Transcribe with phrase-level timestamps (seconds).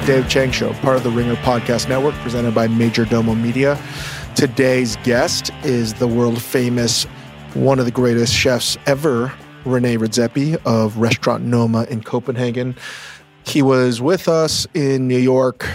[0.00, 3.80] the David Chang Show, part of the Ringer Podcast Network, presented by Majordomo Media.
[4.34, 7.04] Today's guest is the world famous,
[7.54, 9.32] one of the greatest chefs ever,
[9.64, 12.76] Rene Redzepi of Restaurant Noma in Copenhagen.
[13.46, 15.66] He was with us in New York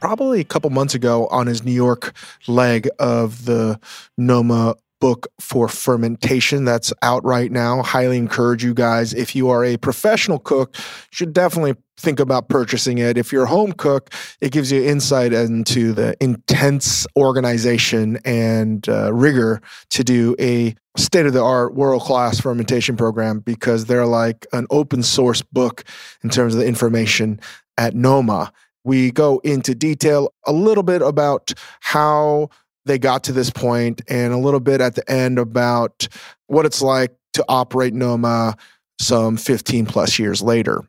[0.00, 2.14] probably a couple months ago on his New York
[2.46, 3.78] leg of the
[4.16, 7.82] Noma book for fermentation that's out right now.
[7.82, 9.14] Highly encourage you guys.
[9.14, 10.74] If you are a professional cook,
[11.10, 13.18] should definitely think about purchasing it.
[13.18, 19.12] If you're a home cook, it gives you insight into the intense organization and uh,
[19.12, 24.46] rigor to do a state of the art, world class fermentation program because they're like
[24.52, 25.84] an open source book
[26.22, 27.40] in terms of the information
[27.76, 28.52] at Noma.
[28.84, 32.48] We go into detail a little bit about how
[32.88, 36.08] they got to this point and a little bit at the end about
[36.48, 38.56] what it's like to operate Noma
[39.00, 40.82] some 15 plus years later.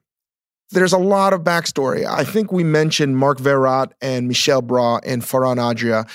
[0.71, 2.05] There's a lot of backstory.
[2.05, 6.05] I think we mentioned Marc Veyrat and Michel Bras and Ferran Adria.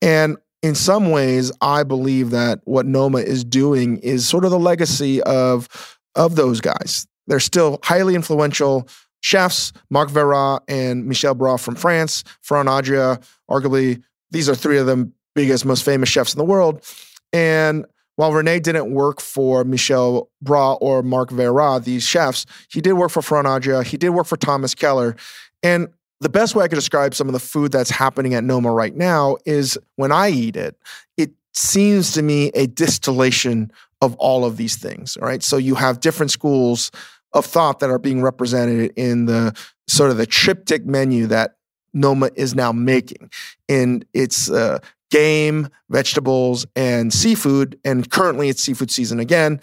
[0.00, 4.58] And in some ways, I believe that what Noma is doing is sort of the
[4.58, 7.06] legacy of, of those guys.
[7.26, 8.88] They're still highly influential
[9.20, 13.18] chefs, Marc Veyrat and Michel Bras from France, Ferran Adria,
[13.50, 16.84] arguably, these are three of them biggest, most famous chefs in the world.
[17.32, 22.92] And while Rene didn't work for Michel Bras or Marc Veyrat, these chefs, he did
[22.92, 23.82] work for Ferran Adria.
[23.82, 25.16] He did work for Thomas Keller.
[25.62, 25.88] And
[26.20, 28.94] the best way I could describe some of the food that's happening at Noma right
[28.94, 30.76] now is when I eat it,
[31.16, 35.16] it seems to me a distillation of all of these things.
[35.16, 35.42] All right.
[35.42, 36.90] So you have different schools
[37.32, 39.54] of thought that are being represented in the
[39.88, 41.56] sort of the triptych menu that
[41.92, 43.30] Noma is now making.
[43.68, 44.78] And it's uh,
[45.14, 47.78] game, vegetables, and seafood.
[47.84, 49.60] And currently it's seafood season again.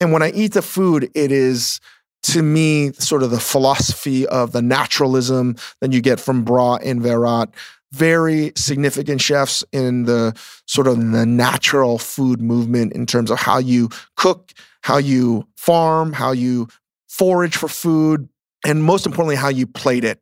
[0.00, 1.80] And when I eat the food, it is
[2.22, 7.02] to me sort of the philosophy of the naturalism that you get from Bras and
[7.02, 7.52] Veyrat.
[7.92, 10.34] Very significant chefs in the
[10.66, 16.14] sort of the natural food movement in terms of how you cook, how you farm,
[16.14, 16.68] how you
[17.06, 18.30] forage for food,
[18.64, 20.20] and most importantly, how you plate it.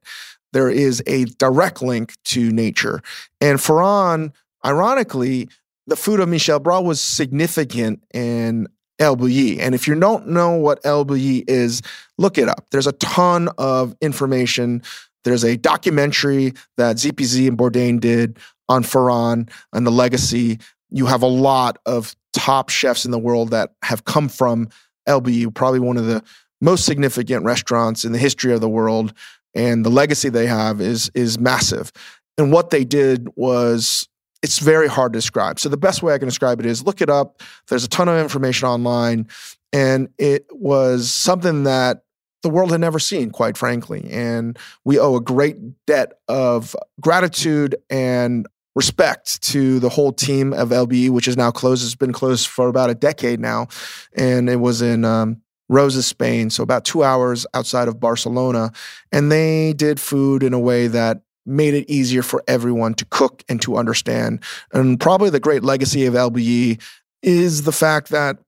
[0.53, 3.03] There is a direct link to nature.
[3.41, 4.33] And Ferran
[4.65, 5.49] Ironically,
[5.87, 9.59] the food of Michel Bras was significant in El Bulli.
[9.59, 11.83] And if you don't know what El Bulli is,
[12.17, 12.67] look it up.
[12.71, 14.83] There's a ton of information.
[15.25, 18.39] There's a documentary that ZPZ and Bourdain did
[18.69, 20.59] on Ferran and the legacy.
[20.91, 24.69] You have a lot of top chefs in the world that have come from
[25.07, 26.23] El Bulli, probably one of the
[26.61, 29.13] most significant restaurants in the history of the world.
[29.55, 31.93] And the legacy they have is, is massive.
[32.39, 34.09] And what they did was
[34.45, 35.59] it's very hard to describe.
[35.59, 37.41] So the best way I can describe it is look it up.
[37.69, 39.27] There's a ton of information online,
[39.73, 42.05] and it was something that
[42.43, 44.07] the world had never seen, quite frankly.
[44.11, 45.57] And we owe a great
[45.87, 51.51] debt of gratitude and respect to the whole team of El Bulli, which is now
[51.51, 51.83] closed.
[51.83, 53.69] It's been closed for about a decade now,
[54.13, 55.07] and it was in.
[55.07, 55.41] Um,
[55.71, 58.71] Roses, Spain, so about two hours outside of Barcelona.
[59.11, 63.45] And they did food in a way that made it easier for everyone to cook
[63.49, 64.43] and to understand.
[64.73, 66.81] And probably the great legacy of Bulli
[67.23, 68.39] is the fact that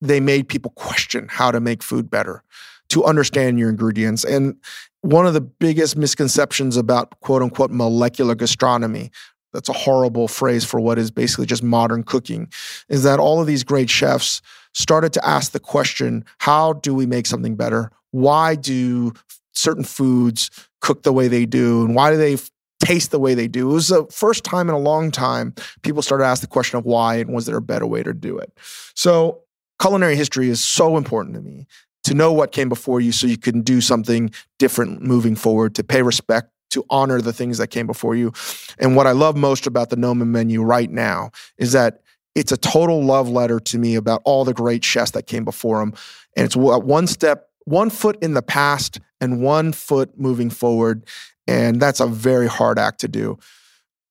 [0.00, 2.42] they made people question how to make food better,
[2.90, 4.24] to understand your ingredients.
[4.24, 4.56] And
[5.00, 9.10] one of the biggest misconceptions about quote unquote molecular gastronomy,
[9.52, 12.48] that's a horrible phrase for what is basically just modern cooking,
[12.88, 14.42] is that all of these great chefs
[14.74, 17.90] started to ask the question how do we make something better?
[18.10, 19.12] Why do
[19.52, 20.50] certain foods
[20.84, 22.36] cook the way they do and why do they
[22.84, 23.70] taste the way they do.
[23.70, 26.78] It was the first time in a long time people started to ask the question
[26.78, 28.52] of why and was there a better way to do it.
[28.94, 29.40] So
[29.80, 31.66] culinary history is so important to me
[32.02, 35.82] to know what came before you so you can do something different moving forward, to
[35.82, 38.32] pay respect, to honor the things that came before you.
[38.78, 42.02] And what I love most about the Noma menu right now is that
[42.34, 45.78] it's a total love letter to me about all the great chefs that came before
[45.78, 45.94] them.
[46.36, 51.06] And it's one step one foot in the past and one foot moving forward.
[51.46, 53.38] And that's a very hard act to do.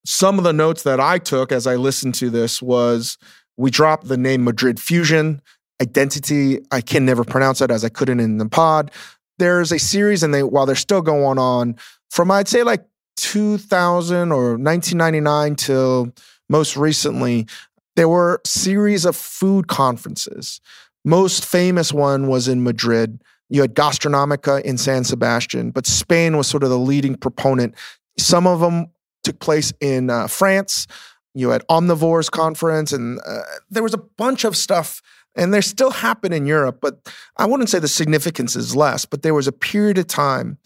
[0.05, 3.17] Some of the notes that I took as I listened to this was
[3.57, 5.41] we dropped the name Madrid Fusion,
[5.81, 6.59] Identity.
[6.71, 8.91] I can never pronounce it as I couldn't in the pod.
[9.39, 11.75] There's a series, and they while they're still going on
[12.11, 12.85] from I'd say like
[13.17, 16.13] 2000 or 1999 till
[16.49, 17.47] most recently,
[17.95, 20.61] there were series of food conferences.
[21.05, 23.19] Most famous one was in Madrid
[23.53, 27.75] you had Gastronomika in San Sebastian, but Spain was sort of the leading proponent.
[28.17, 28.87] Some of them
[29.23, 30.87] took place in uh, France.
[31.35, 35.03] You had Omnivores Conference, and uh, there was a bunch of stuff,
[35.35, 37.07] and they still happen in Europe, but
[37.37, 39.05] I wouldn't say the significance is less.
[39.05, 40.57] But there was a period of time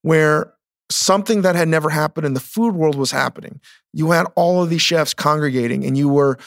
[0.00, 0.54] where
[0.90, 3.60] something that had never happened in the food world was happening.
[3.92, 6.38] You had all of these chefs congregating, and you were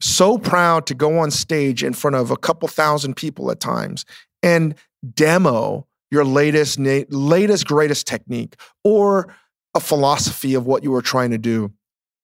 [0.00, 4.06] so proud to go on stage in front of a couple thousand people at times
[4.42, 4.74] and
[5.14, 9.34] demo your latest latest greatest technique or
[9.74, 11.72] a philosophy of what you were trying to do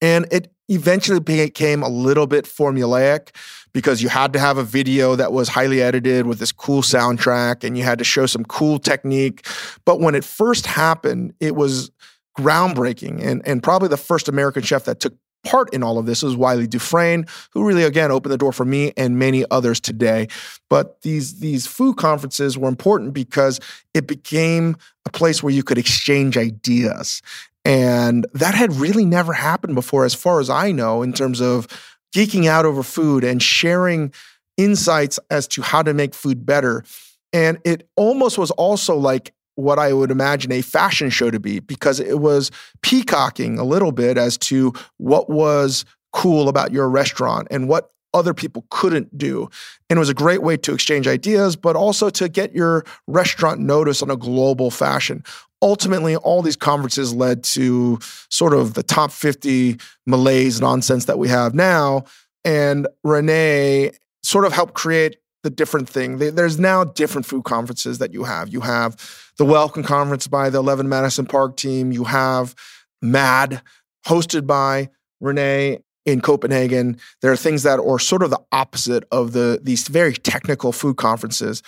[0.01, 3.35] and it eventually became a little bit formulaic
[3.73, 7.65] because you had to have a video that was highly edited with this cool soundtrack
[7.65, 9.47] and you had to show some cool technique.
[9.85, 11.91] But when it first happened, it was
[12.39, 15.15] groundbreaking and, and probably the first American chef that took
[15.45, 18.65] part in all of this was Wylie Dufresne, who really again opened the door for
[18.65, 20.29] me and many others today.
[20.69, 23.61] But these these food conferences were important because
[23.95, 27.23] it became a place where you could exchange ideas.
[27.65, 31.69] And that had really never happened before, as far as I know, in terms of
[32.15, 34.13] geeking out over food and sharing
[34.57, 36.85] insights as to how to make food better.
[37.33, 41.61] And it almost was also like what I would imagine a fashion show to be
[41.61, 42.51] because it was
[42.83, 48.35] peacocking a little bit as to what was cool about your restaurant and what other
[48.35, 49.49] people couldn't do.
[49.89, 53.61] And it was a great way to exchange ideas, but also to get your restaurant
[53.61, 55.25] noticed on a global fashion
[55.63, 61.29] ultimately all these conferences led to sort of the top 50 malaise nonsense that we
[61.29, 62.05] have now
[62.45, 63.93] and renee
[64.25, 68.49] sort of helped create the different thing there's now different food conferences that you have
[68.49, 72.55] you have the welcome conference by the 11 madison park team you have
[73.01, 73.63] mad
[74.07, 74.89] hosted by
[75.21, 76.99] renee in Copenhagen.
[77.21, 80.97] There are things that are sort of the opposite of the these very technical food
[80.97, 81.63] conferences.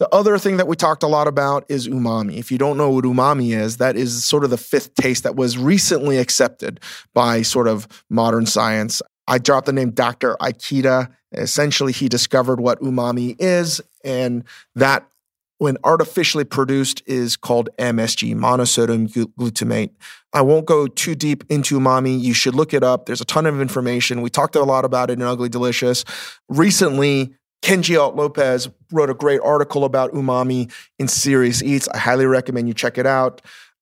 [0.00, 2.36] The other thing that we talked a lot about is umami.
[2.36, 5.36] If you don't know what umami is, that is sort of the fifth taste that
[5.36, 6.80] was recently accepted
[7.14, 9.00] by sort of modern science.
[9.26, 10.36] I dropped the name Dr.
[10.40, 11.10] Ikeda.
[11.32, 14.44] Essentially, he discovered what umami is, and
[14.74, 15.08] that,
[15.58, 19.90] when artificially produced, is called MSG, monosodium glutamate.
[20.32, 22.20] I won't go too deep into umami.
[22.20, 23.06] You should look it up.
[23.06, 24.20] There's a ton of information.
[24.20, 26.04] We talked a lot about it in Ugly Delicious.
[26.48, 31.88] Recently, Kenji Alt Lopez wrote a great article about umami in Serious Eats.
[31.88, 33.40] I highly recommend you check it out.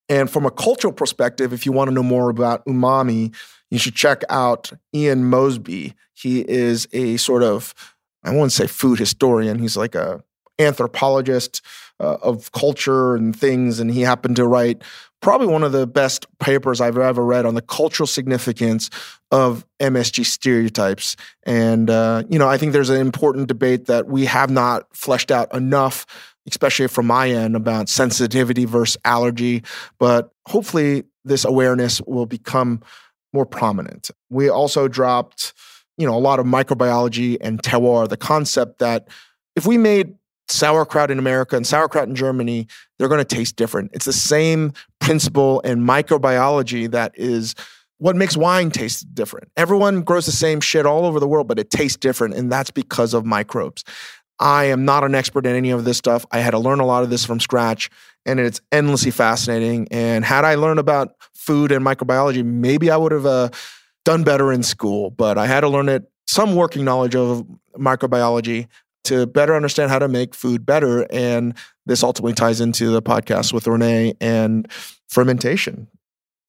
[0.09, 3.35] And from a cultural perspective, if you want to know more about umami,
[3.73, 5.95] you should check out Ian Mosby.
[6.13, 7.73] He is a sort of,
[8.23, 10.23] I won't say food historian, he's like a
[10.59, 11.63] anthropologist
[11.99, 13.81] uh, of culture and things.
[13.81, 14.83] And he happened to write
[15.23, 18.91] probably one of the best papers I've ever read on the cultural significance
[19.31, 21.17] of MSG stereotypes.
[21.45, 25.31] And, uh, you know, I think there's an important debate that we have not fleshed
[25.31, 26.05] out enough,
[26.47, 29.63] especially from my end, about sensitivity versus allergy.
[29.99, 32.83] But hopefully, this awareness will become
[33.33, 34.11] more prominent.
[34.31, 35.53] We also dropped,
[35.97, 39.09] you know, a lot of microbiology and terroir, the concept that
[39.57, 40.15] if we made
[40.49, 42.67] sauerkraut in America and sauerkraut in Germany,
[42.99, 43.91] they're going to taste different.
[43.95, 47.55] It's the same principle and microbiology that is
[47.99, 49.49] what makes wine taste different.
[49.57, 52.71] Everyone grows the same shit all over the world, but it tastes different, and that's
[52.71, 53.85] because of microbes.
[54.41, 56.27] I am not an expert in any of this stuff.
[56.33, 57.91] I had to learn a lot of this from scratch,
[58.27, 59.87] and it's endlessly fascinating.
[59.93, 63.51] And had I learned about food and microbiology, maybe I would have uh,
[64.05, 67.45] done better in school, but I had to learn it some working knowledge of
[67.77, 68.69] microbiology
[69.05, 71.07] to better understand how to make food better.
[71.11, 74.71] And this ultimately ties into the podcast with Renee and
[75.09, 75.89] fermentation.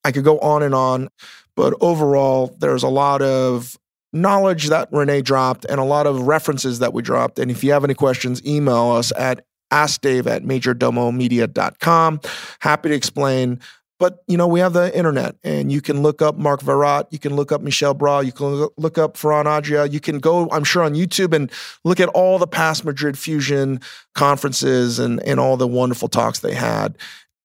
[0.04, 1.10] I could go on and on,
[1.56, 3.78] but overall, there's a lot of
[4.12, 7.40] knowledge that Renee dropped and a lot of references that we dropped.
[7.40, 12.22] And if you have any questions, email us at askdave at majordomomedia.com.
[12.60, 13.60] Happy to explain
[14.04, 17.20] but you know, we have the internet, and you can look up Marc Veyrat, you
[17.20, 20.66] can look up Michel Bras, you can look up Ferran Adria, you can go, I'm
[20.66, 21.50] sure, on YouTube and
[21.86, 23.80] look at all the past Madrid Fusion
[24.14, 26.98] conferences and and all the wonderful talks they had.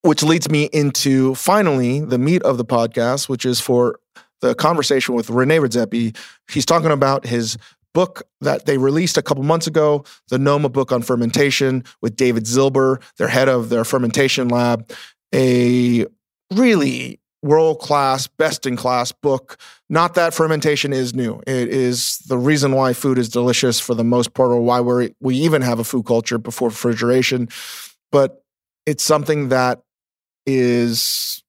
[0.02, 4.00] Which leads me into finally the meat of the podcast, which is for
[4.40, 6.16] the conversation with Rene Redzepi.
[6.50, 7.56] He's talking about his
[7.94, 12.46] book that they released a couple months ago, the Noma book on fermentation with David
[12.46, 14.90] Zilber, their head of their fermentation lab,
[15.32, 16.06] a
[16.52, 19.58] really world class, best in class book.
[19.88, 21.40] Not that fermentation is new.
[21.46, 25.14] It is the reason why food is delicious for the most part, or why we
[25.20, 27.48] we even have a food culture before refrigeration.
[28.10, 28.42] But
[28.86, 29.82] it's something that
[30.46, 31.42] is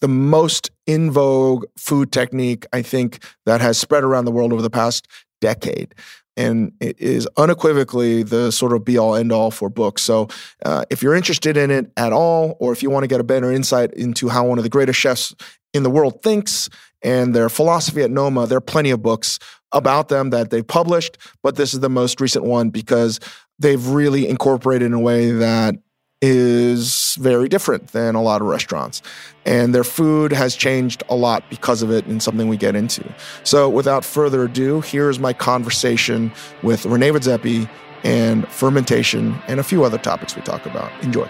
[0.00, 4.62] the most in vogue food technique I think that has spread around the world over
[4.62, 5.06] the past
[5.40, 5.94] decade
[6.36, 10.02] and it is unequivocally the sort of be all end all for books.
[10.02, 10.28] So,
[10.64, 13.24] uh, if you're interested in it at all, or if you want to get a
[13.24, 15.34] better insight into how one of the greatest chefs
[15.74, 16.68] in the world thinks
[17.02, 19.38] and their philosophy at Noma, there are plenty of books
[19.72, 23.18] about them that they've published, but this is the most recent one because
[23.58, 25.74] they've really incorporated in a way that
[26.22, 29.02] is very different than a lot of restaurants.
[29.44, 33.04] And their food has changed a lot because of it and something we get into.
[33.42, 37.68] So without further ado, here's my conversation with Rene Redzepi
[38.04, 40.92] and fermentation and a few other topics we talk about.
[41.02, 41.28] Enjoy.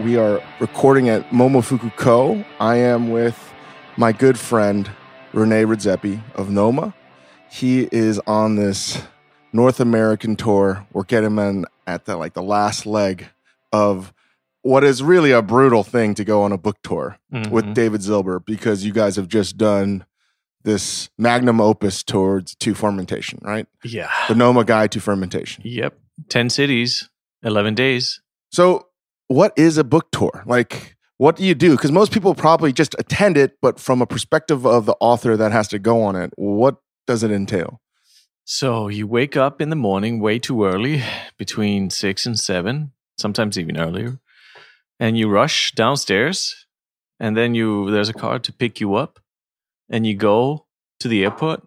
[0.00, 2.44] We are recording at Momofuku Ko.
[2.58, 3.52] I am with
[3.96, 4.90] my good friend
[5.32, 6.94] Rene Redzepi of Noma.
[7.50, 9.02] He is on this
[9.52, 10.86] North American tour.
[10.92, 13.26] We're getting him at the like the last leg
[13.72, 14.12] of
[14.62, 17.50] what is really a brutal thing to go on a book tour mm-hmm.
[17.50, 20.04] with David Zilber because you guys have just done
[20.64, 23.66] this magnum opus towards to fermentation, right?
[23.84, 24.10] Yeah.
[24.28, 25.62] The Noma Guide to Fermentation.
[25.66, 25.98] Yep.
[26.28, 27.08] 10 cities,
[27.42, 28.20] 11 days.
[28.50, 28.86] So
[29.26, 30.44] what is a book tour?
[30.46, 31.76] Like, what do you do?
[31.76, 35.52] Because most people probably just attend it, but from a perspective of the author that
[35.52, 37.80] has to go on it, what does it entail?
[38.44, 41.00] So you wake up in the morning way too early,
[41.38, 44.18] between six and seven, sometimes even earlier,
[44.98, 46.66] and you rush downstairs,
[47.20, 49.20] and then you there's a car to pick you up,
[49.88, 50.66] and you go
[50.98, 51.62] to the airport,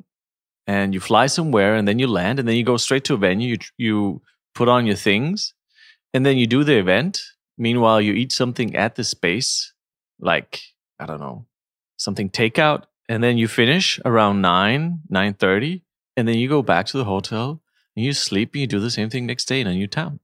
[0.67, 3.17] and you fly somewhere, and then you land, and then you go straight to a
[3.17, 3.51] venue.
[3.53, 4.21] You you
[4.53, 5.53] put on your things,
[6.13, 7.21] and then you do the event,
[7.57, 9.73] Meanwhile, you eat something at the space,
[10.19, 10.61] like,
[10.99, 11.45] I don't know,
[11.97, 15.81] something takeout, and then you finish around 9, 9.30,
[16.17, 17.61] and then you go back to the hotel
[17.95, 20.19] and you sleep and you do the same thing next day in a new town.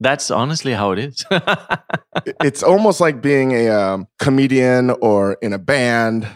[0.00, 1.24] That's honestly how it is.
[2.42, 6.26] it's almost like being a um, comedian or in a band,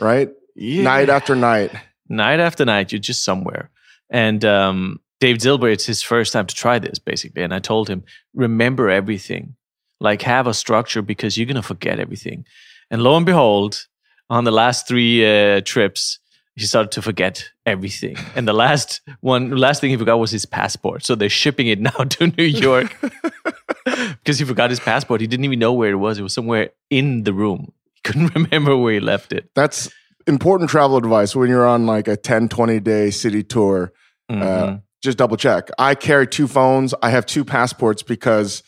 [0.00, 0.30] right?
[0.56, 0.82] Yeah.
[0.82, 1.72] Night after night.
[2.08, 3.70] Night after night, you're just somewhere.
[4.10, 7.42] And um, Dave Zilber, it's his first time to try this, basically.
[7.42, 8.02] And I told him,
[8.34, 9.54] remember everything
[10.02, 12.44] like have a structure because you're gonna forget everything.
[12.90, 13.86] And lo and behold,
[14.28, 16.18] on the last three uh, trips,
[16.56, 18.16] he started to forget everything.
[18.34, 21.04] And the last one, last thing he forgot was his passport.
[21.04, 22.94] So they're shipping it now to New York
[23.84, 25.20] because he forgot his passport.
[25.20, 26.18] He didn't even know where it was.
[26.18, 27.72] It was somewhere in the room.
[27.94, 29.50] He couldn't remember where he left it.
[29.54, 29.90] That's
[30.26, 33.92] important travel advice when you're on like a 10, 20 day city tour.
[34.28, 34.74] Uh, mm-hmm.
[34.74, 35.68] Uh, just double check.
[35.78, 36.94] I carry two phones.
[37.02, 38.62] I have two passports because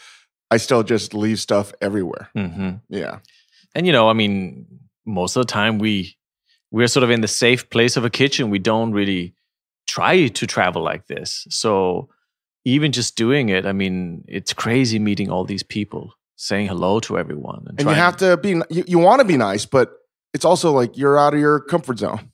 [0.50, 2.28] I still just leave stuff everywhere.
[2.36, 2.70] Mm-hmm.
[2.88, 3.18] Yeah.
[3.74, 4.66] And, you know, I mean,
[5.04, 6.16] most of the time we,
[6.70, 8.50] we're sort of in the safe place of a kitchen.
[8.50, 9.34] We don't really
[9.86, 11.46] try to travel like this.
[11.50, 12.08] So
[12.64, 17.18] even just doing it, I mean, it's crazy meeting all these people, saying hello to
[17.18, 17.64] everyone.
[17.68, 19.92] And, and you have to be, you, you want to be nice, but
[20.32, 22.32] it's also like you're out of your comfort zone.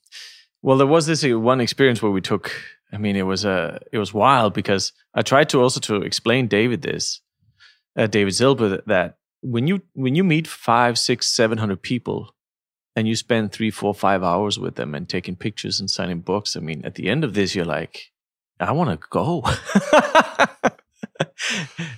[0.63, 2.53] Well, there was this uh, one experience where we took,
[2.93, 5.97] I mean, it was a, uh, it was wild because I tried to also to
[5.97, 7.21] explain David this
[7.97, 12.35] uh, David Zilber that when you when you meet five, six, seven hundred people,
[12.97, 16.57] and you spend three, four, five hours with them and taking pictures and signing books,
[16.57, 18.13] I mean, at the end of this, you're like,
[18.59, 19.43] I want to go.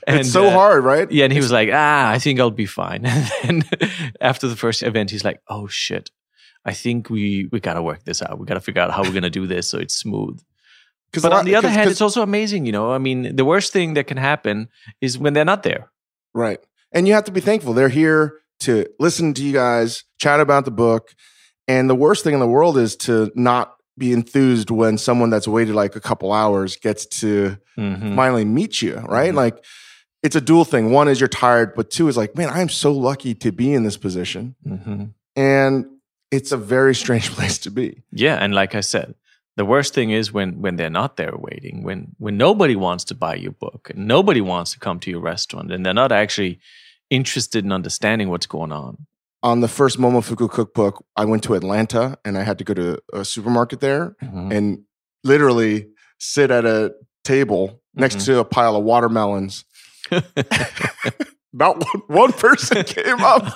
[0.07, 1.11] and, it's so uh, hard, right?
[1.11, 3.05] Yeah, and he was like, "Ah, I think I'll be fine."
[3.43, 6.11] And then after the first event, he's like, "Oh shit,
[6.65, 8.39] I think we we gotta work this out.
[8.39, 10.41] We gotta figure out how we're gonna do this so it's smooth."
[11.21, 12.93] But on the other hand, it's also amazing, you know.
[12.93, 14.69] I mean, the worst thing that can happen
[15.01, 15.91] is when they're not there.
[16.33, 16.59] Right.
[16.93, 17.75] And you have to be thankful.
[17.75, 21.15] They're here to listen to you guys, chat about the book.
[21.69, 25.47] And the worst thing in the world is to not be enthused when someone that's
[25.47, 28.17] waited like a couple hours gets to mm-hmm.
[28.17, 29.29] finally meet you, right?
[29.29, 29.37] Mm-hmm.
[29.37, 29.65] Like
[30.23, 30.91] it's a dual thing.
[30.91, 33.83] One is you're tired, but two is like, man, I'm so lucky to be in
[33.83, 34.55] this position.
[34.67, 35.05] Mm-hmm.
[35.37, 35.87] And
[36.31, 38.03] it's a very strange place to be.
[38.11, 38.37] Yeah.
[38.37, 39.15] And like I said,
[39.57, 43.15] the worst thing is when when they're not there waiting when when nobody wants to
[43.15, 46.59] buy your book and nobody wants to come to your restaurant and they're not actually
[47.11, 49.07] interested in understanding what's going on
[49.43, 52.99] on the first momofuku cookbook i went to atlanta and i had to go to
[53.13, 54.53] a supermarket there mm-hmm.
[54.53, 54.83] and
[55.25, 56.95] literally sit at a
[57.25, 58.33] table next mm-hmm.
[58.33, 59.65] to a pile of watermelons
[61.53, 63.53] not one, one person came up.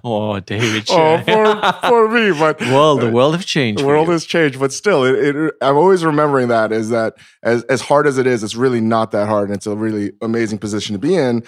[0.04, 0.86] oh, David.
[0.90, 3.82] Oh, for, for me, but well, the world has changed.
[3.82, 7.62] The world has changed, but still, it, it, I'm always remembering that is that as
[7.64, 10.58] as hard as it is, it's really not that hard, and it's a really amazing
[10.58, 11.44] position to be in.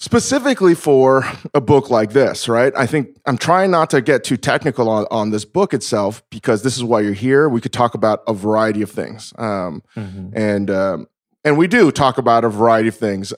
[0.00, 1.24] Specifically for
[1.54, 2.72] a book like this, right?
[2.76, 6.62] I think I'm trying not to get too technical on, on this book itself because
[6.62, 7.48] this is why you're here.
[7.48, 10.28] We could talk about a variety of things, um, mm-hmm.
[10.34, 11.08] and um,
[11.44, 13.32] and we do talk about a variety of things,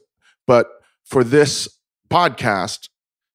[0.47, 0.79] but
[1.11, 1.69] for this
[2.09, 2.88] podcast,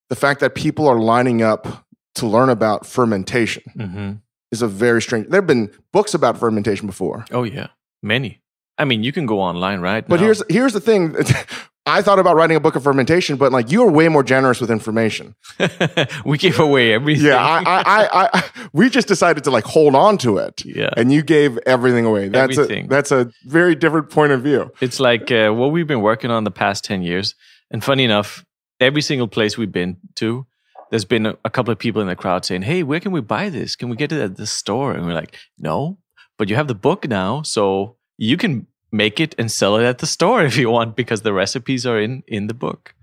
[0.10, 4.13] the fact that people are lining up to learn about fermentation mm-hmm.
[4.51, 5.27] is a very strange.
[5.27, 7.25] There have been books about fermentation before.
[7.32, 7.67] Oh yeah,
[8.01, 8.41] many.
[8.77, 10.08] I mean, you can go online, right?
[10.08, 10.24] But now.
[10.24, 11.15] here's here's the thing:
[11.88, 14.60] I thought about writing a book of fermentation, but like you were way more generous
[14.60, 15.36] with information.
[16.25, 17.25] we gave away everything.
[17.25, 20.65] Yeah, I, I, I, I, we just decided to like hold on to it.
[20.65, 20.89] Yeah.
[20.98, 22.29] and you gave everything away.
[22.29, 22.86] That's Everything.
[22.86, 24.72] a that's a very different point of view.
[24.82, 27.36] It's like uh, what we've been working on the past 10 years.
[27.72, 28.45] And funny enough,
[28.79, 30.45] every single place we've been to,
[30.89, 33.22] there's been a, a couple of people in the crowd saying, Hey, where can we
[33.22, 33.75] buy this?
[33.75, 34.93] Can we get it at the store?
[34.93, 35.98] And we're like, No,
[36.38, 37.41] but you have the book now.
[37.41, 41.22] So you can make it and sell it at the store if you want because
[41.22, 42.93] the recipes are in in the book.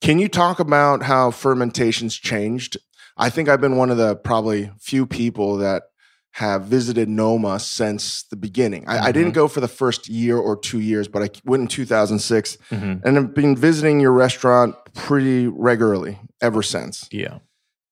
[0.00, 2.76] Can you talk about how fermentation's changed?
[3.16, 5.84] I think I've been one of the probably few people that
[6.32, 8.84] have visited Noma since the beginning.
[8.88, 11.68] I, I didn't go for the first year or two years, but I went in
[11.68, 13.02] 2006 Mhm.
[13.04, 17.06] and have been visiting your restaurant pretty regularly ever since.
[17.12, 17.38] Yeah.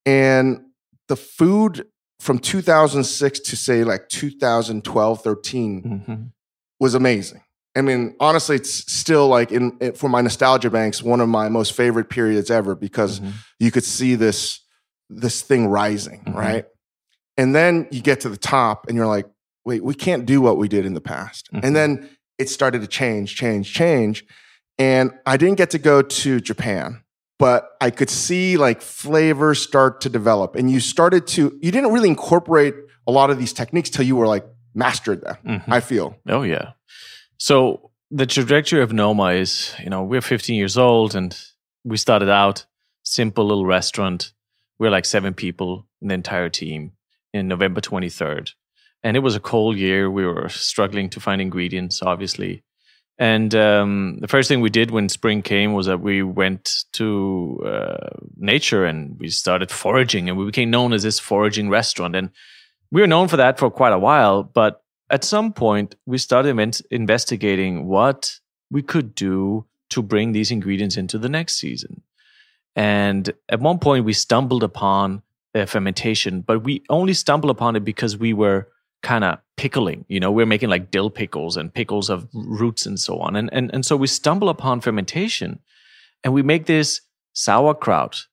[0.07, 0.63] And
[1.09, 1.87] the food
[2.19, 6.15] from 2006 to say like 2012, 13 hmm
[6.79, 7.43] was amazing.
[7.77, 11.51] I mean, honestly, it's still like in, in for my nostalgia banks, one of my
[11.51, 13.33] most favorite periods ever because Mhm.
[13.59, 14.61] you could see this
[15.11, 16.35] this thing rising, Mhm.
[16.35, 16.65] right?
[17.41, 19.27] And then you get to the top and you're like,
[19.65, 21.49] wait, we can't do what we did in the past.
[21.53, 21.65] Mhm.
[21.65, 24.25] And then it started to change, change, change.
[24.79, 27.03] And I didn't get to go to Japan,
[27.39, 30.55] but I could see like flavors start to develop.
[30.55, 32.75] And you started to, you didn't really incorporate
[33.07, 34.45] a lot of these techniques till you were like
[34.75, 35.63] mastered them, Mhm.
[35.69, 36.17] I feel.
[36.29, 36.73] Oh yeah.
[37.39, 41.35] So the trajectory of Noma is, you know, we're 15 years old and
[41.85, 42.67] we started out
[43.03, 44.33] simple little restaurant.
[44.79, 46.93] We're like seven people in the entire team
[47.33, 48.53] in November 23rd.
[49.03, 50.11] And it was a cold year.
[50.11, 52.63] We were struggling to find ingredients, obviously.
[53.19, 57.63] And um, the first thing we did when spring came was that we went to
[57.67, 62.17] uh, nature and we started foraging, and we became known as this foraging restaurant.
[62.17, 62.31] And
[62.91, 64.43] we were known for that for quite a while.
[64.43, 68.39] But at some point, we started investigating what
[68.71, 72.03] we could do to bring these ingredients into the next season.
[72.77, 75.23] And at one point, we stumbled upon
[75.55, 78.69] uh, fermentation, but we only stumbled upon it because we were
[79.03, 80.05] kind of pickling.
[80.09, 83.35] You know, we're making like dill pickles and pickles of roots and so on.
[83.37, 85.61] And, and, and so we stumble upon fermentation
[86.23, 87.01] and we make this
[87.33, 88.27] sauerkraut.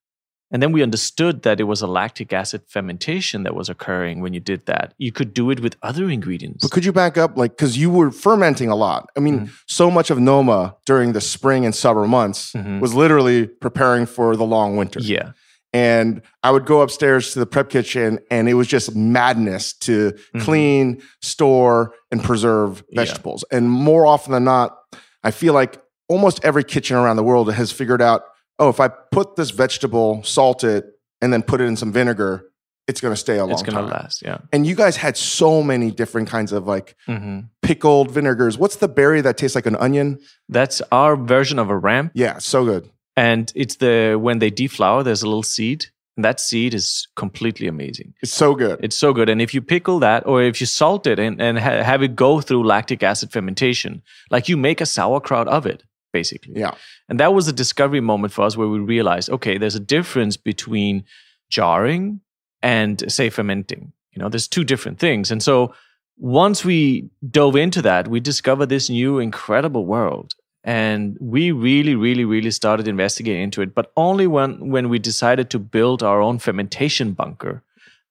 [0.49, 4.33] And then we understood that it was a lactic acid fermentation that was occurring when
[4.33, 4.93] you did that.
[4.97, 6.63] You could do it with other ingredients.
[6.63, 9.09] But could you back up, like, because you were fermenting a lot?
[9.17, 9.49] I mean, Mhm.
[9.67, 12.79] so much of Noma during the spring and summer months Mhm.
[12.79, 15.01] was literally preparing for the long winter.
[15.01, 15.31] yeah.
[15.77, 20.13] And I would go upstairs to the prep kitchen, and it was just madness to
[20.35, 20.41] Mhm.
[20.41, 23.01] clean, store, and preserve Yeah.
[23.01, 23.45] vegetables.
[23.51, 24.75] And more often than not,
[25.23, 28.21] I feel like almost every kitchen around the world has figured out
[28.59, 30.83] oh, if I put this vegetable, salt it,
[31.21, 32.43] and then put it in some vinegar,
[32.87, 33.85] it's going to stay a long It's going time.
[33.87, 34.23] to last.
[34.23, 34.39] Yeah.
[34.51, 38.57] And you guys had so many different kinds of like hmm pickled vinegars.
[38.57, 40.17] What's the berry that tastes like an onion?
[40.49, 42.13] That's our version of a ramp.
[42.15, 42.89] Yeah, so good.
[43.17, 45.87] And it's the when they deflower, there's a little seed.
[46.15, 48.13] And that seed is completely amazing.
[48.21, 48.79] It's so good.
[48.81, 49.29] It's so good.
[49.29, 52.15] And if you pickle that or if you salt it and, and ha- have it
[52.15, 54.01] go through lactic acid fermentation,
[54.31, 56.53] like you make a sauerkraut of it, basically.
[56.55, 56.73] yeah.
[57.09, 60.37] And that was a discovery moment for us where we realized, okay, there's a difference
[60.37, 61.03] between
[61.49, 62.21] jarring
[62.63, 63.93] and say fermenting.
[64.11, 65.29] You know, there's two different things.
[65.29, 65.73] And so
[66.17, 70.33] once we dove into that, we discovered this new incredible world.
[70.67, 75.49] And we really, really, really started investigating into it, but only when when we decided
[75.51, 77.63] to build our own fermentation bunker.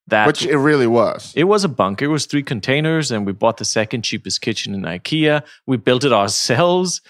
[0.09, 1.33] That Which it really was.
[1.37, 2.05] it was a bunker.
[2.07, 5.43] It was three containers, and we bought the second cheapest kitchen in IKEA.
[5.67, 7.03] We built it ourselves.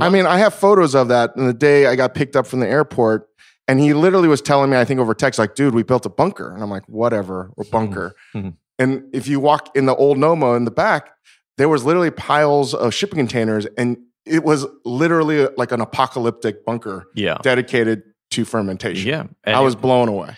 [0.00, 1.36] I mean, I have photos of that.
[1.36, 3.28] And the day I got picked up from the airport,
[3.68, 6.08] and he literally was telling me, I think over text, like, dude, we built a
[6.08, 6.52] bunker.
[6.54, 8.14] And I'm like, whatever, or bunker.
[8.34, 8.54] Mhm.
[8.78, 11.10] and if you walk in the old Noma in the back,
[11.58, 17.06] there was literally piles of shipping containers, and it was literally like an apocalyptic bunker
[17.14, 18.02] Yeah, dedicated
[18.32, 19.08] to fermentation.
[19.08, 19.24] yeah.
[19.44, 20.36] And I was it- blown away.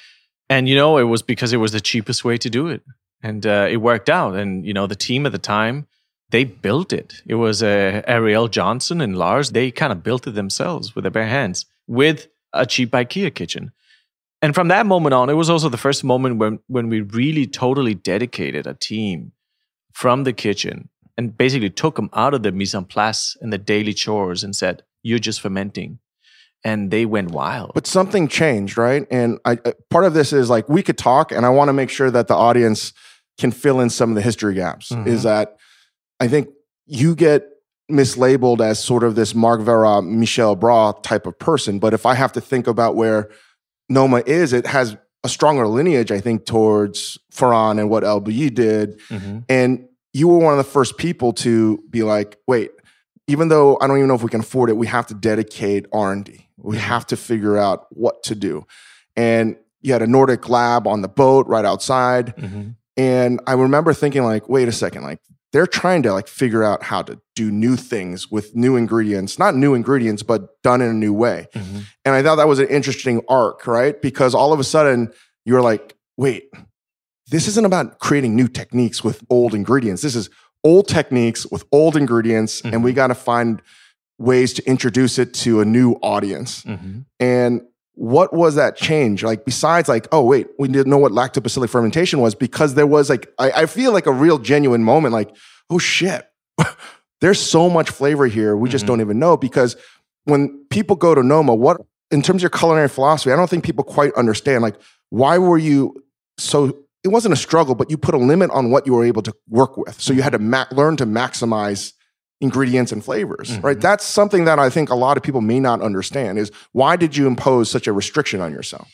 [0.49, 2.83] and you know, it was because it was the cheapest way to do it,
[3.23, 4.35] and uh, it worked out.
[4.37, 5.87] And you know, the team at the time
[6.31, 7.23] they built it.
[7.27, 9.51] It was uh, Arielle Johnson and Lars.
[9.51, 13.73] They kind of built it themselves with their bare hands with a cheap IKEA kitchen.
[14.41, 17.47] And from that moment on, it was also the first moment when when we really
[17.49, 19.33] totally dedicated a team
[19.93, 23.59] from the kitchen and basically took them out of the mise en place and the
[23.59, 25.99] daily chores and said, "You're just fermenting,"
[26.65, 27.73] and they went wild.
[27.75, 29.07] But something changed, right?
[29.11, 29.57] And I,
[29.91, 32.29] part of this is like we could talk, and I want to make sure that
[32.29, 32.93] the audience
[33.39, 34.91] can fill in some of the history gaps.
[34.91, 35.07] Mhm.
[35.07, 35.57] Is that
[36.21, 36.49] I think
[36.87, 37.47] you get
[37.91, 41.79] mislabeled as sort of this Marc Veyrat, Michel Bras type of person.
[41.79, 43.31] But if I have to think about where
[43.89, 48.55] Noma is, it has a stronger lineage, I think, towards Ferran and what El Bulli
[48.55, 49.01] did.
[49.09, 49.45] Mhm.
[49.49, 52.71] And you were one of the first people to be like, wait,
[53.27, 55.87] even though I don't even know if we can afford it, we have to dedicate
[55.93, 56.49] R and D.
[56.57, 58.67] We have to figure out what to do.
[59.17, 62.37] And you had a Nordic lab on the boat right outside.
[62.37, 62.77] Mhm.
[62.97, 65.21] And I remember thinking, like, wait a second, like
[65.53, 69.57] they're trying to like figure out how to do new things with new ingredients, not
[69.57, 71.49] new ingredients, but done in a new way.
[71.55, 71.83] Mhm.
[72.05, 74.01] And I thought that was an interesting arc, right?
[74.01, 75.13] Because all of a sudden
[75.45, 76.51] you're like, wait,
[77.31, 80.03] this isn't about creating new techniques with old ingredients.
[80.03, 80.31] This is
[80.65, 83.63] old techniques with old ingredients, and we got to find
[84.19, 86.63] ways to introduce it to a new audience.
[86.65, 87.05] Mhm.
[87.19, 87.63] And
[87.95, 89.23] what was that change?
[89.23, 93.09] Like, besides, like, oh, wait, we didn't know what lactobacillic fermentation was because there was
[93.09, 95.35] like, I, I feel like a real genuine moment, like,
[95.71, 96.27] oh shit,
[97.21, 98.57] there's so much flavor here.
[98.57, 98.89] We just Mhm.
[98.89, 99.77] don't even know because
[100.25, 101.79] when people go to Noma, what,
[102.11, 104.77] in terms of your culinary philosophy, I don't think people quite understand, like,
[105.11, 105.95] why were you
[106.39, 109.23] so, it wasn't a struggle, but you put a limit on what you were able
[109.23, 110.01] to work with.
[110.01, 111.93] So you had to ma- learn to maximize
[112.43, 113.77] ingredients and flavors, right?
[113.77, 113.81] Mhm.
[113.83, 117.17] That's something that I think a lot of people may not understand is why did
[117.17, 118.89] you impose such a restriction on yourself?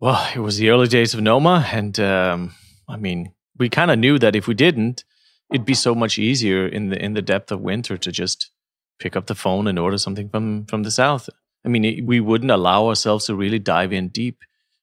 [0.00, 2.54] Well, it was the early days of Noma, and um,
[2.88, 5.04] I mean, we kind of knew that if we didn't,
[5.52, 8.50] it'd be so much easier in the in the depth of winter to just
[8.98, 11.28] pick up the phone and order something from from the south.
[11.64, 14.38] I mean, it, we wouldn't allow ourselves to really dive in deep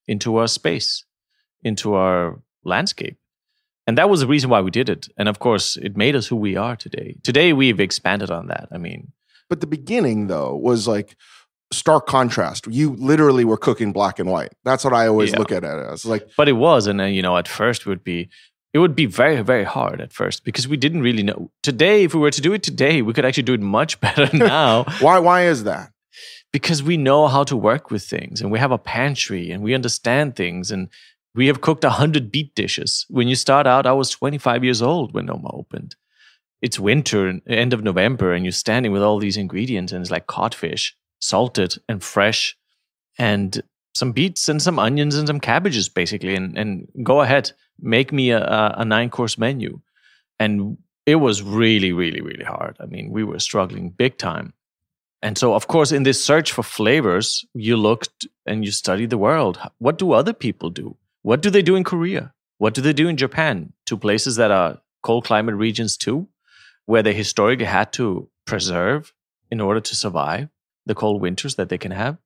[0.07, 1.03] into our space,
[1.63, 3.17] into our landscape.
[3.85, 5.07] And that was the reason why we did it.
[5.17, 7.15] And of course, it made us who we are today.
[7.23, 8.67] Today, we've expanded on that.
[8.71, 9.13] I mean,
[9.49, 11.15] But the beginning though was like
[11.71, 12.67] stark contrast.
[12.69, 14.51] You literally were cooking black and white.
[14.65, 15.39] That's what I always Yeah.
[15.39, 16.05] look at it as.
[16.05, 18.29] Like, but it was and then you know at first it would be
[18.73, 22.13] it would be very very hard at first because we didn't really know today if
[22.13, 25.17] we were to do it today we could actually do it much better now why
[25.19, 25.91] why is that?
[26.53, 29.73] because we know how to work with things and we have a pantry and we
[29.73, 30.89] understand things and
[31.37, 33.05] we have cooked 100 beet dishes.
[33.09, 35.95] When you start out i was 25 years old when noma opened.
[36.61, 40.25] It's winter end of november and you're standing with all these ingredients and it's like
[40.25, 42.57] codfish salted and fresh
[43.17, 43.61] and
[43.95, 47.51] some beets and some onions and some cabbages basically and, and go ahead.
[47.79, 49.79] Make me a, a, nine course menu.
[50.39, 52.77] And it was really really really hard.
[52.79, 54.53] I mean we were struggling big time.
[55.23, 59.17] And so, of course, in this search for flavors, you looked and you studied the
[59.17, 59.59] world.
[59.79, 60.95] What do other people do?
[61.27, 62.33] What do they do in Korea?
[62.57, 63.73] What do they do in Japan?
[63.85, 66.29] Two places that are cold climate regions too,
[66.85, 69.13] where they historically had to preserve
[69.51, 70.47] in order to survive
[70.85, 72.17] the cold winters that they can have.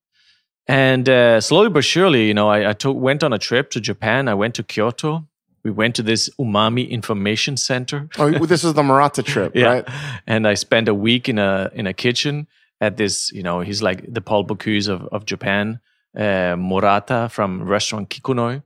[0.68, 3.82] And uh, slowly but surely, you know, I, I took, went on a trip to
[3.82, 4.28] Japan.
[4.28, 5.28] I went to Kyoto.
[5.64, 8.08] We went to this umami information center.
[8.20, 9.84] Oh, this is the Murata trip, right?
[10.28, 12.46] And I spent a week in a in a kitchen
[12.80, 15.80] at this, you know, he's like the Paul Bocuse of, of Japan,
[16.16, 18.62] uh, Murata from restaurant Kikunoi.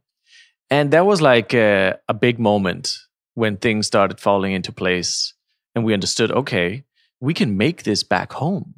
[0.69, 2.93] And that was like a, a big moment
[3.35, 5.33] when things started falling into place
[5.75, 6.83] and we understood, okay,
[7.19, 8.75] we can make this back home.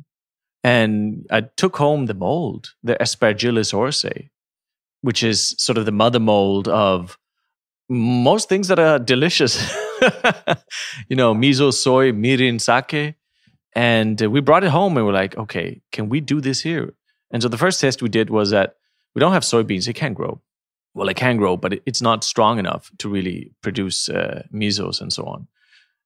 [0.63, 4.30] And I took home the mold, the Aspergillus oryzae,
[5.02, 7.17] which is sort of the mother mold of
[7.89, 9.56] most things that are delicious.
[11.08, 13.15] you know, miso, soy, mirin, sake.
[13.73, 16.95] And we brought it home and we're like, okay, can we do this here?
[17.32, 18.76] And so the first test we did was that
[19.13, 20.41] we don't have soybeans, it can't grow.
[20.93, 25.02] Well, it can grow, but it- it's not strong enough to really produce uh, misos
[25.02, 25.47] and so on.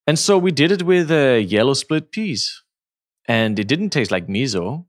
[0.08, 2.64] And so we did it with uh, yellow split peas.
[3.28, 4.86] And it didn't taste like miso.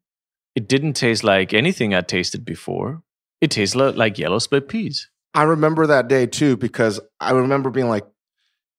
[0.55, 3.03] It didn't taste like anything I'd tasted before.
[3.41, 5.09] It tasted like yellow split peas.
[5.35, 8.07] I remember that day too because I remember being like,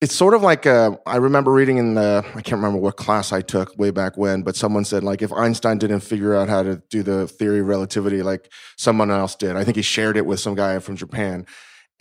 [0.04, 3.32] it's sort of like uh, I remember reading in the I can't remember what class
[3.32, 6.62] I took way back when, but someone said like if Einstein didn't figure out how
[6.62, 10.26] to do the theory of relativity like someone else did, I think he shared it
[10.26, 11.46] with some guy from Japan,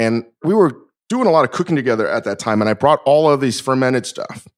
[0.00, 0.72] and we were
[1.08, 3.60] doing a lot of cooking together at that time, and I brought all of these
[3.60, 4.48] fermented stuff,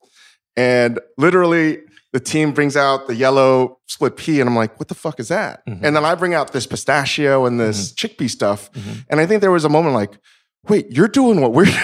[0.56, 1.80] and literally
[2.14, 5.28] the team brings out the yellow split pea, and I'm like, what the fuck is
[5.28, 5.66] that?
[5.66, 5.80] Mhm.
[5.82, 9.04] And then I bring out this pistachio and this chickpea stuff, Mhm.
[9.10, 10.12] and I think there was a moment like,
[10.68, 11.66] wait, you're doing what we're.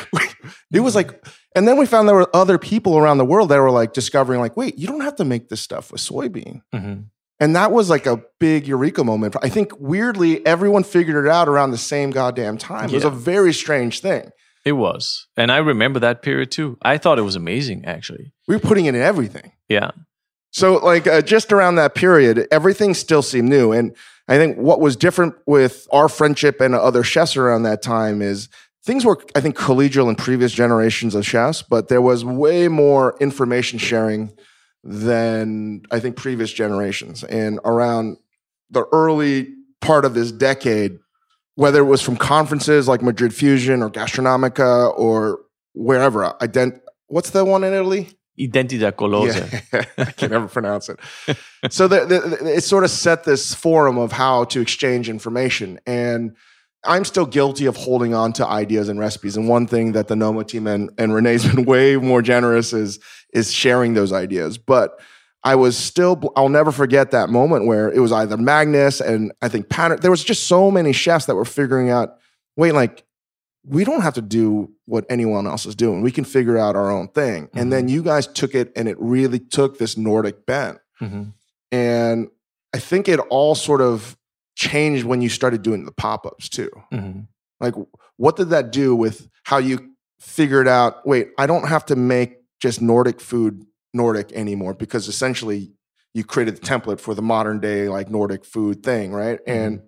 [0.73, 1.23] It was like,
[1.55, 4.41] and then we found there were other people around the world that were like discovering,
[4.41, 6.63] like, wait, you don't have to make this stuff with soybean.
[6.75, 7.05] Mhm.
[7.41, 9.35] And that was like a big eureka moment.
[9.43, 12.91] I think weirdly, everyone figured it out around the same goddamn time.
[12.91, 14.31] It was a very strange thing.
[14.65, 15.27] It was.
[15.39, 16.77] And I remember that period too.
[16.83, 18.33] I thought it was amazing, actually.
[18.47, 19.53] We were putting it in everything.
[19.71, 19.93] Yeah.
[20.53, 23.73] So, like, uh, just around that period, everything still seemed new.
[23.73, 23.97] And
[24.29, 28.49] I think what was different with our friendship and other chefs around that time is
[28.85, 33.17] things were, I think, collegial in previous generations of chefs, but there was way more
[33.21, 34.33] information sharing
[34.83, 37.23] than I think previous generations.
[37.25, 38.17] And around
[38.71, 39.49] the early
[39.81, 40.99] part of this decade,
[41.57, 45.41] whether it was from conferences like Madrid Fusion or Gastronomika or
[45.75, 48.09] wherever, ident- what's the one in Italy?
[48.39, 49.63] Identidad Golosa.
[49.73, 50.99] Yeah, I can never pronounce it.
[51.71, 55.79] So the, the, the- it sort of set this forum of how to exchange information.
[55.87, 56.35] And
[56.85, 59.37] I'm still guilty of holding on to ideas and recipes.
[59.37, 62.99] And one thing that the Noma team and, and Renee's been way more generous is,
[63.33, 64.57] is sharing those ideas.
[64.59, 64.99] But
[65.43, 69.49] I was still, I'll never forget that moment where it was either Magnus and I
[69.49, 69.99] think Pattern.
[70.01, 72.17] There was just so many chefs that were figuring out,
[72.57, 73.05] wait, like,
[73.67, 76.01] we don't have to do what anyone else is doing.
[76.01, 77.51] We can figure out our own thing.
[77.55, 80.79] And then you guys took it and it really took this Nordic bent.
[81.01, 81.35] Mhm.
[81.71, 82.29] And
[82.75, 84.17] I think it all sort of
[84.61, 86.71] changed when you started doing the pop ups too.
[86.93, 87.27] Mhm.
[87.61, 87.75] Like,
[88.17, 89.79] what did that do with how you
[90.21, 95.73] figured out, wait, I don't have to make just Nordic food Nordic anymore because essentially
[96.13, 99.41] you created the template for the modern day, like Nordic food thing, right?
[99.47, 99.81] And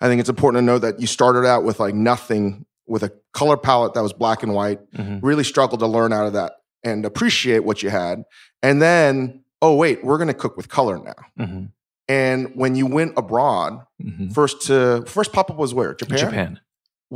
[0.00, 3.12] I think it's important to know that you started out with like nothing with a
[3.32, 5.20] color palette that was black and white, Mhm.
[5.22, 8.24] really struggled to learn out of that and appreciate what you had.
[8.64, 11.54] And then, oh, wait, we're going to cook with color now.
[12.16, 13.70] And when you went abroad,
[14.08, 14.32] Mhm.
[14.38, 14.76] first to
[15.16, 16.18] first pop up was where Japan.
[16.24, 16.52] Japan.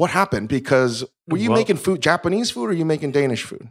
[0.00, 0.46] What happened?
[0.58, 0.94] Because
[1.30, 3.66] were you Well- making food Japanese food or are you making Danish food?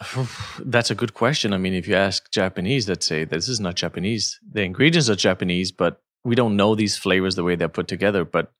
[0.74, 1.52] That's a good question.
[1.52, 4.38] I mean, if you ask Japanese, they'd say this is not Japanese.
[4.56, 5.92] The ingredients are Japanese, but
[6.24, 8.24] we don't know these flavors the way they're put together.
[8.24, 8.52] But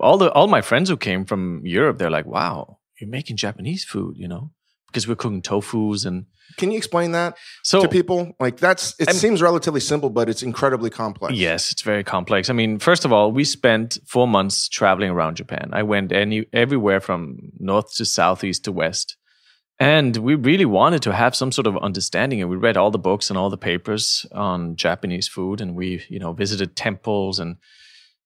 [0.00, 3.84] all the all my friends who came from Europe, they're like, "Wow, you're making Japanese
[3.84, 4.44] food," you know,
[4.88, 6.26] because we're cooking tofu's and
[6.58, 7.80] Can you explain that so.
[7.82, 8.32] to people?
[8.38, 11.34] Like that's it I'm- seems relatively simple, but it's incredibly complex.
[11.34, 12.50] Yes, it's very complex.
[12.50, 15.70] I mean, first of all, we spent four months traveling around Japan.
[15.72, 19.16] I went any everywhere from north to south, east to west,
[19.78, 22.42] and we really wanted to have some sort of understanding.
[22.42, 26.02] And we read all the books and all the papers on Japanese food, and we,
[26.10, 27.56] you know, visited temples and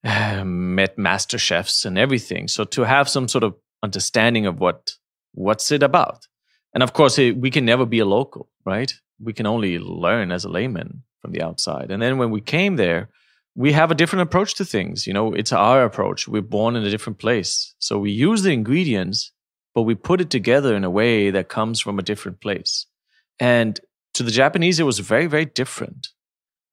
[0.05, 2.49] uh, met master chefs and everything.
[2.49, 4.95] So to have some sort of understanding of what
[5.33, 6.27] what's it about,
[6.73, 8.93] and of course, it, we can never be a local, right?
[9.21, 11.91] We can only learn as a layman from the outside.
[11.91, 13.09] And then when we came there,
[13.55, 15.07] we have a different approach to things.
[15.07, 16.29] You know, it's our approach.
[16.29, 17.75] We're born in a different place.
[17.79, 19.33] So we use the ingredients,
[19.75, 22.87] but we put it together in a way that comes from a different place.
[23.41, 23.81] And
[24.15, 26.09] to the Japanese, it was very, very different.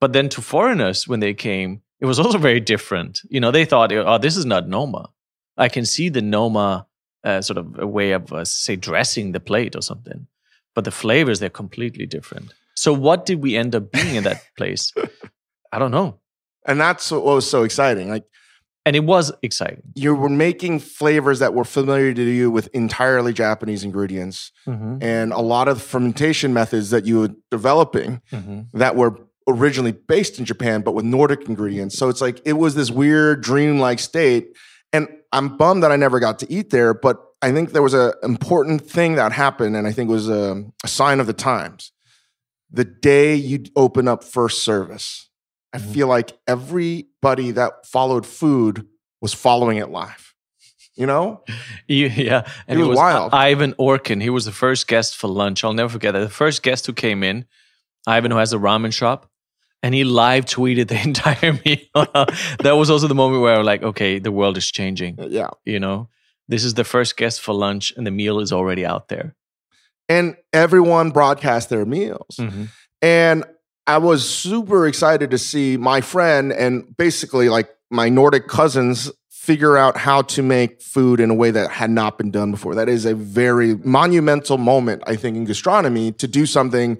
[0.02, 3.22] But then to foreigners, when they came, it was also very different.
[3.30, 5.10] You know, they thought, oh, this is not Noma.
[5.56, 6.88] I can see the Noma
[7.24, 10.28] uh, sort of a way of, uh, say, dressing the plate or something.
[10.76, 12.54] But the flavors, they're completely different.
[12.76, 14.92] So what did we end up being in that place?
[15.72, 16.20] I don't know.
[16.66, 18.10] And that's what was so exciting.
[18.10, 18.24] Like
[18.86, 19.84] And it was exciting.
[19.96, 24.98] you were making flavors that were familiar to you with entirely Japanese ingredients Mm-hmm.
[25.02, 28.78] and a lot of fermentation methods that you were developing Mm-hmm.
[28.80, 31.98] that were originally based in Japan, but with Nordic ingredients.
[31.98, 34.56] So it's like it was this weird dream-like state.
[35.34, 38.14] I'm bummed that I never got to eat there, but I think there was an
[38.24, 41.92] important thing that happened, and I think it was a, a sign of the times.
[42.72, 45.30] The day you open up first service,
[45.74, 45.94] I Mhm.
[45.94, 48.88] feel like everybody that followed food
[49.22, 50.34] was following it live.
[50.96, 51.44] You know?
[51.88, 53.34] yeah, and It was wild.
[53.34, 54.22] Ivan Orkin.
[54.22, 55.64] He was the first guest for lunch.
[55.64, 56.20] I'll never forget that.
[56.20, 57.46] The first guest who came in,
[58.06, 59.30] Ivan, who has a ramen shop,
[59.84, 62.08] and he live tweeted the entire meal.
[62.64, 65.18] that was also the moment where I was like, okay, the world is changing.
[65.30, 65.50] Yeah.
[65.66, 66.10] You know,
[66.48, 69.36] this is the first guest for lunch, and the meal is already out there.
[70.10, 72.38] And everyone broadcast their meals.
[72.40, 72.70] Mhm.
[73.02, 73.44] And
[73.86, 79.76] I was super excited to see my friend and basically like my Nordic cousins figure
[79.78, 82.76] out how to make food in a way that had not been done before.
[82.76, 86.98] That is a very monumental moment, I think, in gastronomy to do something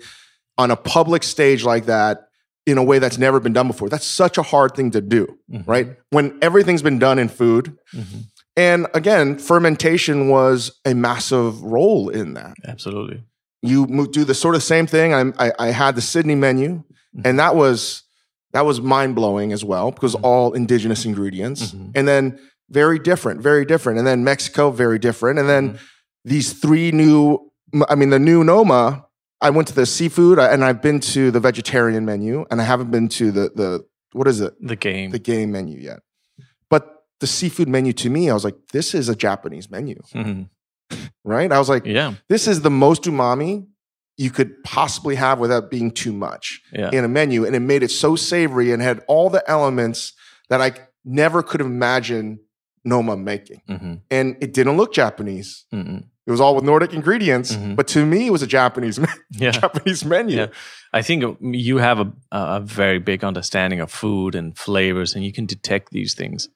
[0.58, 2.28] on a public stage like that
[2.66, 3.90] in a way that's never been done before.
[3.90, 5.68] That's such a hard thing to do, Mhm.
[5.68, 5.98] right?
[6.12, 7.76] When everything's been done in food.
[7.94, 8.26] Mhm.
[8.56, 13.24] And again, fermentation was a massive role in that Absolutely.
[13.62, 15.14] you do the sort of same thing.
[15.14, 16.84] I, I, I had the Sydney menu,
[17.18, 17.22] Mhm.
[17.26, 18.04] and that was
[18.54, 20.20] that was mind blowing as well because Mhm.
[20.24, 21.92] all indigenous ingredients, Mhm.
[21.96, 22.38] and then
[22.70, 25.78] very different, very different, and then Mexico very different, and then Mhm.
[26.24, 27.40] these three new.
[27.90, 29.06] I mean, the new Noma.
[29.44, 32.92] I went to the seafood, and I've been to the vegetarian menu, and I haven't
[32.92, 33.70] been to the the
[34.14, 35.12] what is it The game.
[35.12, 36.00] the game menu yet.
[36.70, 36.84] But
[37.20, 40.50] the seafood menu to me, I was like, this is a Japanese menu, Mhm.
[41.24, 41.52] right?
[41.52, 42.14] I was like, Yeah.
[42.30, 43.68] this is the most umami
[44.18, 46.92] you could possibly have without being too much Yeah.
[46.94, 47.46] in a menu.
[47.46, 50.14] And it made it so savory and had all the elements
[50.50, 50.72] that I
[51.04, 52.40] never could have imagined
[52.86, 53.62] Noma making.
[53.68, 55.66] hmm And it didn't look Japanese.
[55.72, 57.76] hmm It was all with Nordic ingredients, Mhm.
[57.76, 58.98] but to me, it was a Japanese
[59.32, 59.52] Yeah.
[59.52, 60.38] Japanese menu.
[60.38, 60.48] Yeah.
[60.94, 65.34] I think you have a, a very big understanding of food and flavors, and you
[65.34, 66.48] can detect these things.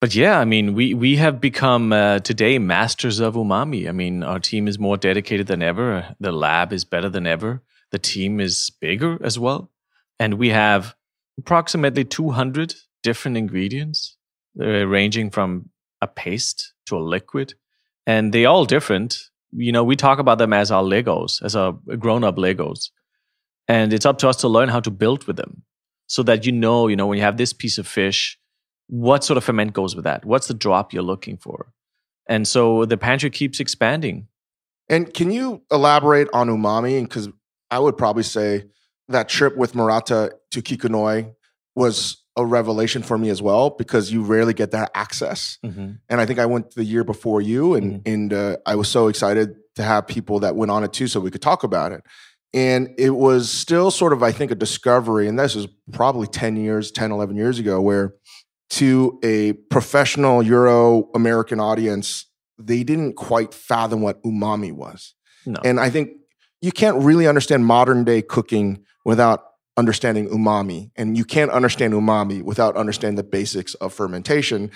[0.00, 3.88] but yeah, I mean, we we have become uh, today masters of umami.
[3.88, 6.14] I mean, our team is more dedicated than ever.
[6.20, 7.60] The lab is better than ever.
[7.90, 9.70] The team is bigger as well,
[10.20, 10.94] and we have
[11.38, 14.16] approximately 200 different ingredients,
[14.60, 17.54] uh, ranging from a paste to a liquid,
[18.08, 19.16] and they all different.
[19.52, 21.72] You know, we talk about them as our Legos, as our
[22.04, 22.90] grown-up Legos,
[23.68, 25.62] and it's up to us to learn how to build with them,
[26.06, 28.38] so that you know, you know, when you have this piece of fish
[28.88, 30.24] what sort of ferment goes with that?
[30.24, 31.72] What's the drop you're looking for?
[32.26, 34.28] And so the pantry keeps expanding.
[34.88, 37.02] And can you elaborate on umami?
[37.02, 37.28] Because
[37.70, 38.64] I would probably say
[39.08, 41.34] that trip with Murata to Kikunoi
[41.74, 45.58] was a revelation for me as well because you rarely get that access.
[45.66, 45.92] Mm-hmm.
[46.08, 48.08] And I think I went the year before you, and mm-hmm.
[48.08, 51.20] and uh, I was so excited to have people that went on it too, so
[51.20, 52.02] we could talk about it.
[52.54, 55.28] And it was still sort of, I think, a discovery.
[55.28, 58.14] And this was probably 10 years, 10, 11 years ago, where
[58.70, 62.26] to a professional Euro American audience,
[62.58, 65.14] they didn't quite fathom what umami was.
[65.44, 65.60] No.
[65.64, 66.12] And I think
[66.62, 69.44] you can't really understand modern day cooking without
[69.78, 70.90] understanding umami.
[70.96, 74.70] And you can't understand umami without understanding the basics of fermentation.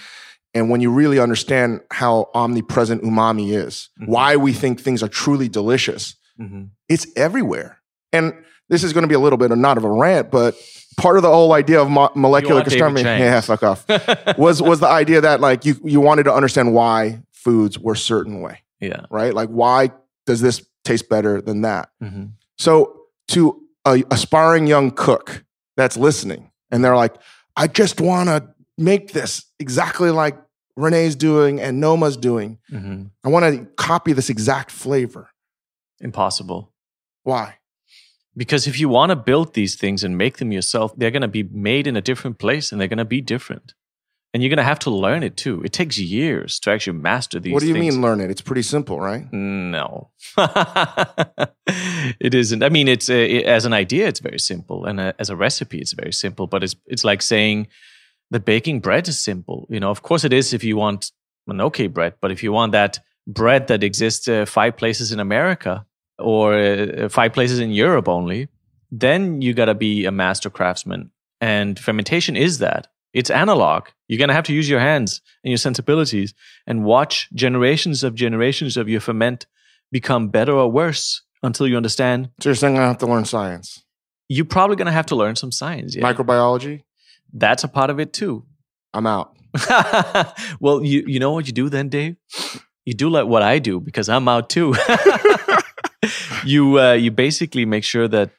[0.54, 4.10] And when you really understand how omnipresent umami is, mm-hmm.
[4.10, 6.64] why we think things are truly delicious, mm-hmm.
[6.88, 7.80] it's everywhere.
[8.12, 8.32] And
[8.68, 10.54] this is going to be a little bit of not of a rant, but
[10.96, 13.84] part of the whole idea of mo- molecular gastronomy, yeah, fuck off,
[14.38, 18.40] was was the idea that like you you wanted to understand why foods were certain
[18.40, 19.34] way, yeah, right?
[19.34, 19.90] Like why
[20.26, 21.90] does this taste better than that?
[22.02, 22.26] Mm-hmm.
[22.58, 25.44] So to a aspiring young cook
[25.76, 27.14] that's listening, and they're like,
[27.56, 30.38] I just want to make this exactly like
[30.78, 32.58] René's doing and Noma's doing.
[32.70, 33.04] Mm-hmm.
[33.24, 35.30] I want to copy this exact flavor.
[36.00, 36.72] Impossible.
[37.22, 37.58] Why?
[38.36, 41.28] Because if you want to build these things and make them yourself, they're going to
[41.28, 43.74] be made in a different place and they're going to be different.
[44.32, 45.62] And you're going to have to learn it too.
[45.62, 47.94] It takes years to actually master these What do you things.
[47.94, 48.30] mean learn it?
[48.30, 49.30] It's pretty simple, right?
[49.30, 50.10] No.
[52.18, 52.62] it isn't.
[52.62, 55.36] I mean, it's uh, it, as an idea it's very simple and uh, as a
[55.36, 57.68] recipe it's very simple, but it's it's like saying
[58.30, 59.66] that baking bread is simple.
[59.68, 61.12] You know, of course it is if you want
[61.46, 65.20] an okay bread, but if you want that bread that exists uh, five places in
[65.20, 65.84] America,
[66.18, 68.48] or uh, five places in Europe only,
[68.90, 71.10] then you got to be a master craftsman.
[71.40, 72.88] And fermentation is that.
[73.12, 73.88] It's analog.
[74.08, 76.34] You're going to have to use your hands and your sensibilities
[76.66, 79.46] and watch generations of generations of your ferment
[79.90, 82.30] become better or worse until you understand.
[82.40, 83.84] So you're saying I have to learn science?
[84.28, 85.94] You're probably going to have to learn some science.
[85.94, 86.02] Yeah.
[86.02, 86.84] Microbiology?
[87.32, 88.44] That's a part of it too.
[88.94, 89.36] I'm out.
[90.60, 92.16] well, you you know what you do then, Dave?
[92.84, 94.74] You do like what I do because I'm out too.
[96.44, 98.30] you uh, you basically make sure that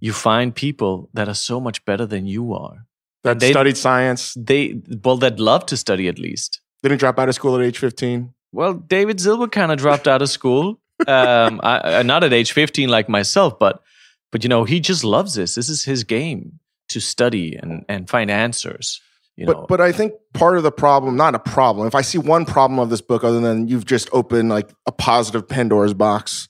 [0.00, 2.86] you find people that are so much better than you are.
[3.24, 4.34] That they, studied science.
[4.34, 6.60] They well, that love to study at least.
[6.82, 8.34] Didn't drop out of school at age fifteen.
[8.52, 10.78] Well, David Zilber kind of dropped out of school.
[11.08, 13.82] Um, I, not at age fifteen like myself, but
[14.30, 15.54] but you know he just loves this.
[15.54, 16.60] This is his game
[16.90, 19.00] to study and and find answers.
[19.36, 19.66] You but know.
[19.68, 21.86] but I think part of the problem, not a problem.
[21.86, 24.92] If I see one problem of this book, other than you've just opened like a
[24.92, 26.48] positive Pandora's box,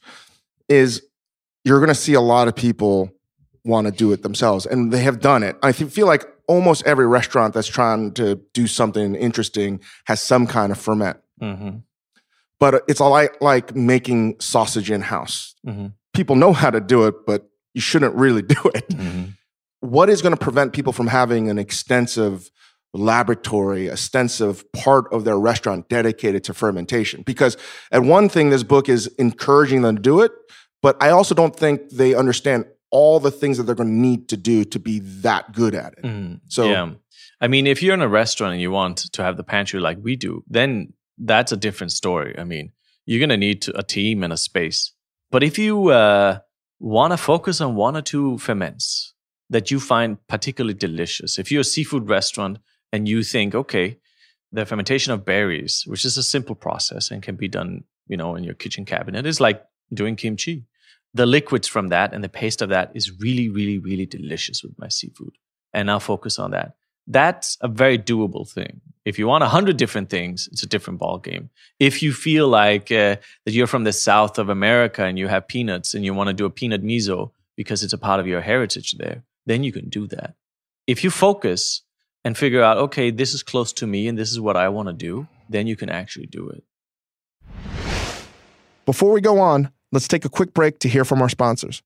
[0.69, 1.03] is
[1.65, 3.11] you're going to see a lot of people
[3.65, 5.57] want to do it themselves, and they have done it.
[5.63, 10.73] I feel like almost every restaurant that's trying to do something interesting has some kind
[10.73, 11.19] of ferment.
[11.41, 11.79] Mm-hmm.
[12.61, 15.55] But it's a lot like making sausage in house.
[15.67, 15.89] Mm-hmm.
[16.15, 18.89] People know how to do it, but you shouldn't really do it.
[18.89, 19.31] Mm-hmm.
[19.81, 22.51] What is going to prevent people from having an extensive
[22.95, 27.23] laboratory, extensive part of their restaurant dedicated to fermentation.
[27.23, 27.57] Because
[27.91, 30.33] at one thing, this book is encouraging them to do it,
[30.81, 34.29] but I also don't think they understand all the things that they're going to need
[34.29, 36.05] to do to be that good at it.
[36.05, 36.93] Mm, so, yeah.
[37.41, 39.99] I mean, if you're in a restaurant and you want to have the pantry like
[40.01, 42.39] we do, then that's a different story.
[42.39, 42.71] I mean,
[43.05, 44.93] you're going to need a team and a space.
[45.33, 46.39] But if you uh,
[46.79, 49.13] want to focus on one or two ferments
[49.51, 52.59] that you find particularly delicious, if you're a seafood restaurant
[52.93, 53.99] and you think, okay,
[54.53, 58.37] the fermentation of berries, which is a simple process and can be done, you know,
[58.37, 60.65] in your kitchen cabinet, is like doing kimchi.
[61.15, 64.79] The liquids from that and the paste of that is really, really, really delicious with
[64.79, 65.39] my seafood.
[65.73, 66.75] And I'll focus on that.
[67.07, 68.81] That's a very doable thing.
[69.05, 71.51] If you want a hundred different things, it's a different ball game.
[71.79, 75.47] If you feel like uh, that you're from the south of America and you have
[75.47, 78.41] peanuts and you want to do a peanut miso because it's a part of your
[78.41, 80.35] heritage there, then you can do that.
[80.87, 81.83] If you focus
[82.25, 84.89] and figure out, okay, this is close to me and this is what I want
[84.89, 86.65] to do, then you can actually do it.
[88.87, 91.81] Before we go on, let's take a quick break to hear from our sponsors.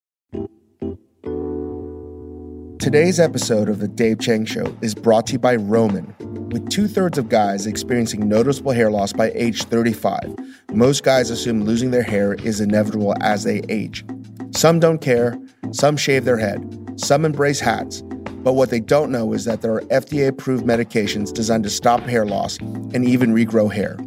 [2.78, 6.14] Today's episode of The Dave Chang Show is brought to you by Roman.
[6.50, 10.34] With two thirds of guys experiencing noticeable hair loss by age 35,
[10.72, 14.06] most guys assume losing their hair is inevitable as they age.
[14.52, 15.38] Some don't care,
[15.72, 16.64] some shave their head,
[16.96, 18.00] some embrace hats,
[18.42, 22.00] but what they don't know is that there are FDA approved medications designed to stop
[22.02, 23.98] hair loss and even regrow hair.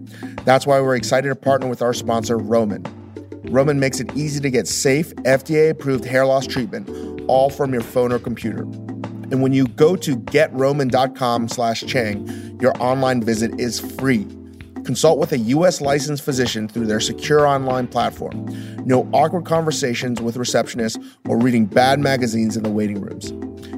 [0.43, 2.83] That's why we're excited to partner with our sponsor, Roman.
[3.51, 6.89] Roman makes it easy to get safe, FDA approved hair loss treatment,
[7.27, 8.61] all from your phone or computer.
[8.61, 14.25] And when you go to getroman.com slash Chang, your online visit is free.
[14.85, 15.79] Consult with a U.S.
[15.81, 18.45] licensed physician through their secure online platform.
[18.85, 23.31] No awkward conversations with receptionists or reading bad magazines in the waiting rooms.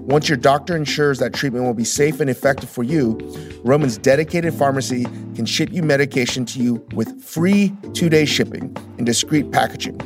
[0.05, 3.17] Once your doctor ensures that treatment will be safe and effective for you,
[3.63, 5.03] Roman's dedicated pharmacy
[5.35, 9.99] can ship you medication to you with free two day shipping and discreet packaging.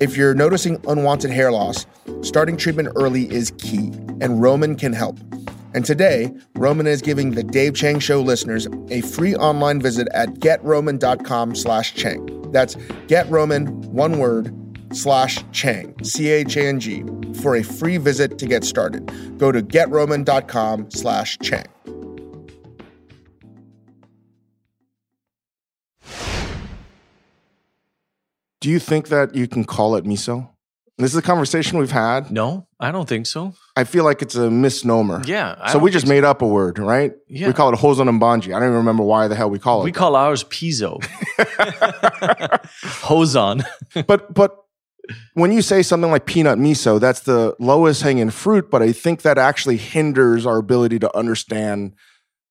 [0.00, 1.86] If you're noticing unwanted hair loss,
[2.22, 5.18] starting treatment early is key, and Roman can help.
[5.74, 10.28] And today, Roman is giving the Dave Chang Show listeners a free online visit at
[10.34, 12.50] getroman.com slash Chang.
[12.52, 14.54] That's getroman, one word,
[14.92, 17.04] slash Chang, C-H-A-N-G,
[17.40, 19.10] for a free visit to get started.
[19.38, 21.66] Go to getroman.com slash Chang.
[28.60, 30.50] Do you think that you can call it miso?
[30.96, 32.30] This is a conversation we've had.
[32.30, 33.54] No, I don't think so.
[33.74, 35.22] I feel like it's a misnomer.
[35.24, 35.56] Yeah.
[35.58, 37.12] I So we just made up a word, right?
[37.26, 37.46] Yeah.
[37.46, 38.48] We call it Hozon and Bonji.
[38.48, 39.84] I don't even remember why the hell we call it.
[39.84, 41.00] We call ours Peaso.
[43.02, 43.64] Hozon.
[44.06, 44.58] but but
[45.34, 49.22] when you say something like peanut miso, that's the lowest hanging fruit, but I think
[49.22, 51.94] that actually hinders our ability to understand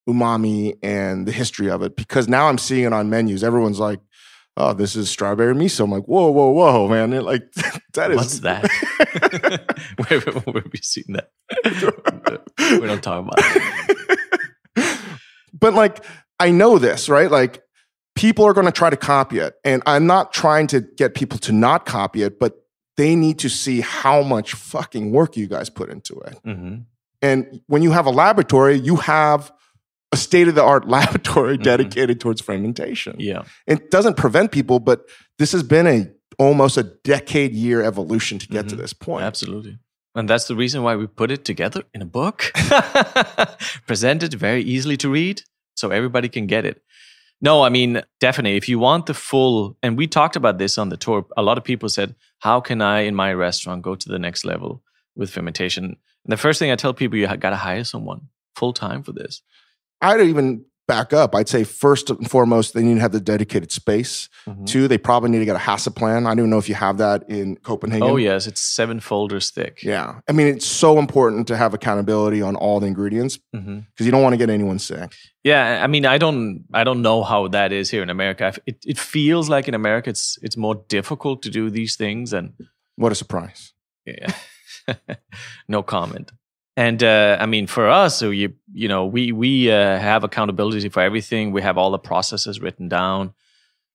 [0.09, 3.43] umami and the history of it because now I'm seeing it on menus.
[3.43, 3.99] Everyone's like,
[4.57, 7.51] "Oh, this is strawberry miso." I'm like, "Whoa, whoa, whoa, man!" It, like
[7.93, 8.69] that is What's that?
[10.07, 11.31] where, where have you seen that?
[12.81, 13.35] we don't talk about
[14.75, 14.99] it.
[15.53, 16.05] but like
[16.39, 17.29] I know this, right?
[17.29, 17.63] Like
[18.15, 21.37] people are going to try to copy it, and I'm not trying to get people
[21.39, 22.55] to not copy it, but
[22.97, 26.37] they need to see how much fucking work you guys put into it.
[26.43, 26.75] hmm
[27.21, 29.51] And when you have a laboratory, you have
[30.11, 31.63] a state of the art laboratory Mhm.
[31.63, 33.15] dedicated towards fermentation.
[33.19, 33.43] Yeah.
[33.67, 35.07] It doesn't prevent people, but
[35.39, 36.09] this has been a
[36.39, 38.79] almost a decade year evolution to get to Mhm.
[38.79, 39.23] this point.
[39.23, 39.77] Absolutely.
[40.15, 42.51] And that's the reason why we put it together in a book,
[43.87, 45.41] presented very easily to read
[45.75, 46.81] so everybody can get it.
[47.41, 50.89] No, I mean, definitely, if you want the full, and we talked about this on
[50.89, 54.09] the tour, a lot of people said, How can I, in my restaurant, go to
[54.09, 54.83] the next level
[55.15, 55.83] with fermentation?
[55.85, 59.11] And the first thing I tell people, you got to hire someone full time for
[59.11, 59.41] this.
[60.01, 61.33] I'd even back up.
[61.35, 64.27] I'd say first and foremost, they need to have the dedicated space.
[64.45, 64.65] Mhm.
[64.65, 66.27] Two, they probably need to get a HACCP plan.
[66.27, 68.03] I don't know if you have that in Copenhagen.
[68.03, 69.83] Oh, yes, it's seven folders thick.
[69.83, 70.19] Yeah.
[70.27, 74.21] I mean, it's so important to have accountability on all the ingredients because you don't
[74.23, 75.13] want to get anyone sick.
[75.45, 78.53] Yeah, I mean, I don't, I don't know how that is here in America.
[78.65, 82.51] It, it feels like in America, it's, it's more difficult to do these things, and
[82.97, 83.71] What a surprise.
[84.05, 84.33] yeah,
[85.69, 86.31] no comment.
[86.77, 90.87] And uh, I mean, for us, so you, you know, we we uh, have accountability
[90.89, 91.51] for everything.
[91.51, 93.33] We have all the processes written down.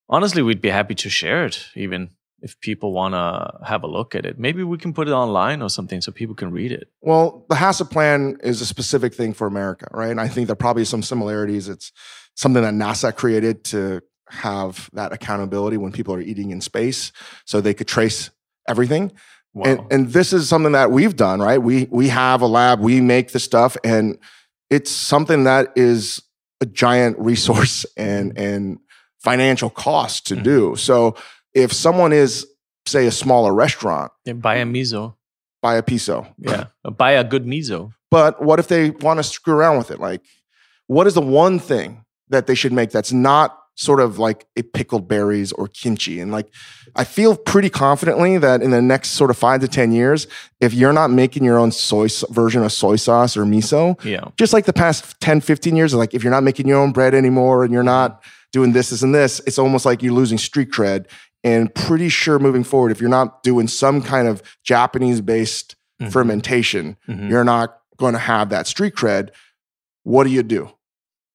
[0.08, 2.10] Honestly, we'd be happy to share it, even
[2.42, 4.38] if people want to have a look at it.
[4.38, 6.88] Maybe we can put it online or something so people can read it.
[7.00, 10.10] Well, the HACCP plan is a specific thing for America, right?
[10.10, 11.68] And I think there are probably some similarities.
[11.68, 11.92] It's
[12.34, 17.10] something that NASA created to have that accountability when people are eating in space
[17.46, 18.30] so they could trace
[18.68, 19.12] everything.
[19.56, 19.64] Wow.
[19.64, 21.56] And, and this is something that we've done, right?
[21.56, 24.18] We we have a lab, we make the stuff, and
[24.68, 26.22] it's something that is
[26.60, 28.44] a giant resource and mm-hmm.
[28.44, 28.78] and
[29.18, 30.72] financial cost to do.
[30.72, 30.76] Mm-hmm.
[30.76, 31.16] So
[31.54, 32.46] if someone is,
[32.84, 35.14] say, a smaller restaurant, Yeah, buy a miso.
[35.62, 36.26] buy a peaso.
[36.36, 37.92] Yeah, buy a good miso.
[38.10, 39.98] But what if they want to screw around with it?
[39.98, 40.20] Like,
[40.86, 44.62] what is the one thing that they should make that's not sort of like a
[44.62, 46.18] pickled berries or kimchi?
[46.20, 46.48] And like,
[46.96, 50.26] I feel pretty confidently that in the next sort of five to 10 years,
[50.60, 54.24] if you're not making your own soy version of soy sauce or miso, Yeah.
[54.36, 57.14] just like the past 10, 15 years, like if you're not making your own bread
[57.14, 58.22] anymore and you're not
[58.52, 61.06] doing this, this, and this, it's almost like you're losing street cred.
[61.44, 66.12] And pretty sure moving forward, if you're not doing some kind of Japanese based Mhm.
[66.12, 67.30] fermentation, Mhm.
[67.30, 69.30] you're not going to have that street cred.
[70.02, 70.70] What do you do?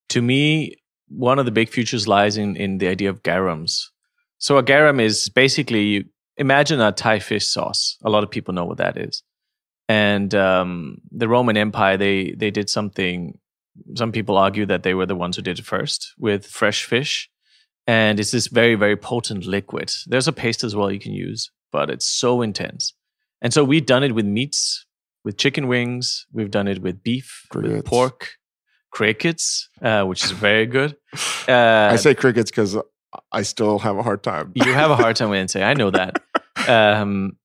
[0.10, 0.76] to me,
[1.16, 3.91] one of the big futures lies in, in the idea of garums.
[4.38, 6.05] So a garum is basically you
[6.38, 7.97] imagine a Thai fish sauce.
[8.03, 9.24] A lot of people know what that is.
[9.88, 13.38] And um, the Roman Empire, they they did something.
[13.95, 17.30] Some people argue that they were the ones who did it first with fresh fish,
[17.88, 19.91] and it's this very very potent liquid.
[20.07, 22.93] There's a paste as well you can use, but it's so intense.
[23.41, 24.86] And so we've done it with meats,
[25.26, 26.26] with chicken wings.
[26.32, 28.30] We've done it with beef, with pork,
[28.92, 30.96] crickets, uh, which is very good.
[31.48, 32.78] Uh, I say crickets because
[33.32, 34.52] I still have a hard time.
[34.56, 35.64] you have a hard time with say.
[35.64, 36.22] I know that.
[36.68, 37.38] Um,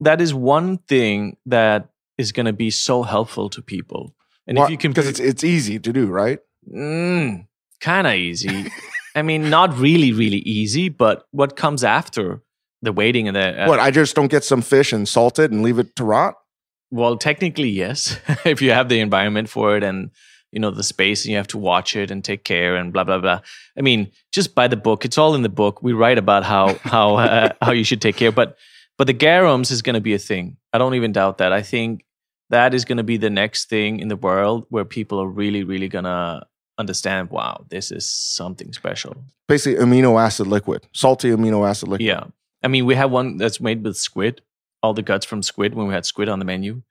[0.00, 4.16] that is one thing that is going to be so helpful to people.
[4.48, 6.40] And if you can, because it's it's easy to do, right?
[6.68, 7.46] mm,
[7.80, 8.72] kind of easy.
[9.14, 12.42] I mean, not really, really easy, but what comes after
[12.82, 13.78] the waiting and the uh, what?
[13.78, 16.34] I just don't get some fish and salt it and leave it to rot.
[16.90, 18.18] Well, technically, yes.
[18.44, 20.10] if you have the environment for it and
[20.54, 23.04] you know the space and you have to watch it and take care and blah
[23.04, 23.40] blah blah.
[23.78, 25.04] I mean, just by the book.
[25.04, 25.82] It's all in the book.
[25.82, 28.56] We write about how how uh, how you should take care, but
[28.96, 30.56] but the garums is going to be a thing.
[30.72, 31.52] I don't even doubt that.
[31.52, 32.04] I think
[32.50, 35.64] that is going to be the next thing in the world where people are really
[35.64, 36.42] really going to
[36.76, 39.14] understand wow this is something special
[39.46, 42.06] Basically, amino acid liquid, salty amino acid liquid.
[42.06, 42.24] yeah
[42.64, 44.40] i mean we have one that's made with squid
[44.82, 46.82] all the guts from squid when we had squid on the menu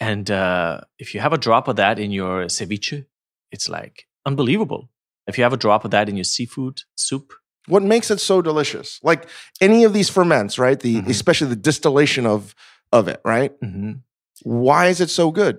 [0.00, 3.04] and uh, if you have a drop of that in your ceviche
[3.52, 4.88] it's like unbelievable
[5.26, 7.32] if you have a drop of that in your seafood soup
[7.68, 8.98] What makes it so delicious?
[9.02, 9.28] Like
[9.60, 10.80] any of these ferments, right?
[10.80, 11.10] The Mhm.
[11.10, 12.54] especially the distillation of
[12.98, 13.52] of it, right?
[13.60, 14.00] Mhm.
[14.42, 15.56] Why is it so good?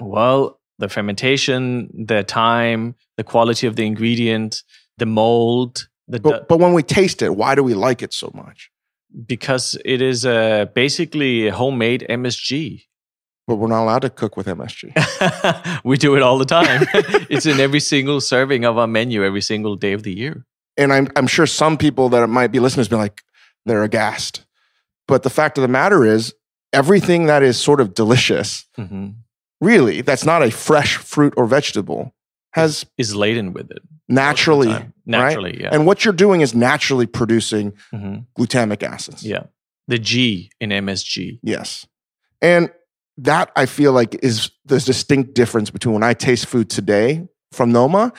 [0.00, 0.40] well
[0.78, 4.62] the fermentation the time the quality of the ingredient
[4.98, 8.28] the mold the But but when we taste it, why do we like it so
[8.34, 8.70] much?
[9.34, 12.82] because it is uh, basically a homemade MSG.
[13.46, 15.80] But we're not allowed to cook with MSG.
[15.84, 16.86] we do it all the time.
[17.28, 20.46] it's in every single serving of our menu every single day of the year.
[20.78, 23.22] and I'm I'm sure some people that might be listeners be like
[23.66, 24.44] they're aghast.
[25.06, 26.34] But the fact of the matter is,
[26.72, 29.08] everything that is sort of delicious, hmm
[29.60, 32.14] really, that's not a fresh fruit or vegetable,
[32.52, 33.78] has Is laden with it.
[33.82, 34.86] most of the naturally.
[35.06, 35.68] Naturally, yeah.
[35.72, 39.22] and what you're doing is naturally producing hmm glutamic acids.
[39.22, 39.44] Yeah.
[39.88, 41.40] The G in MSG.
[41.42, 41.86] Yes.
[42.40, 42.70] And
[43.18, 47.70] that I feel like is the distinct difference between when I taste food today from
[47.72, 48.12] Noma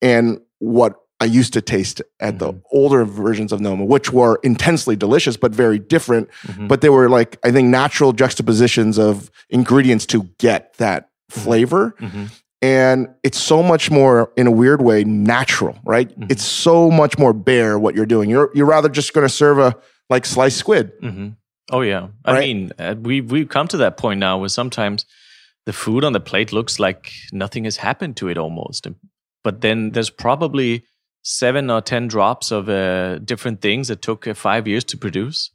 [0.00, 2.62] and what I used to taste at the Mhm.
[2.70, 6.28] older versions of Noma, which were intensely delicious but very different.
[6.46, 6.68] Mhm.
[6.68, 11.94] But they were like, I think, natural juxtapositions of ingredients to get that flavor.
[12.00, 12.30] Mhm.
[12.62, 16.08] And it's so much more, in a weird way, natural, right?
[16.18, 16.30] Mhm.
[16.30, 18.30] It's so much more bare what you're doing.
[18.30, 19.74] You're, you're rather just going to serve a
[20.10, 20.92] like sliced squid.
[21.70, 22.40] Oh yeah, I Right?
[22.40, 25.04] mean uh, we we've come to that point now where sometimes
[25.66, 28.86] the food on the plate looks like nothing has happened to it almost,
[29.44, 30.84] but then there's probably
[31.22, 35.50] seven or ten drops of uh, different things that took uh, five years to produce,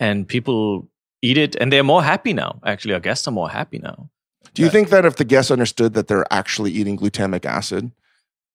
[0.00, 0.88] and people
[1.20, 2.60] eat it and they're more happy now.
[2.64, 4.08] Actually, our guests are more happy now.
[4.54, 7.90] Do you Uh, think that if the guests understood that they're actually eating glutamic acid,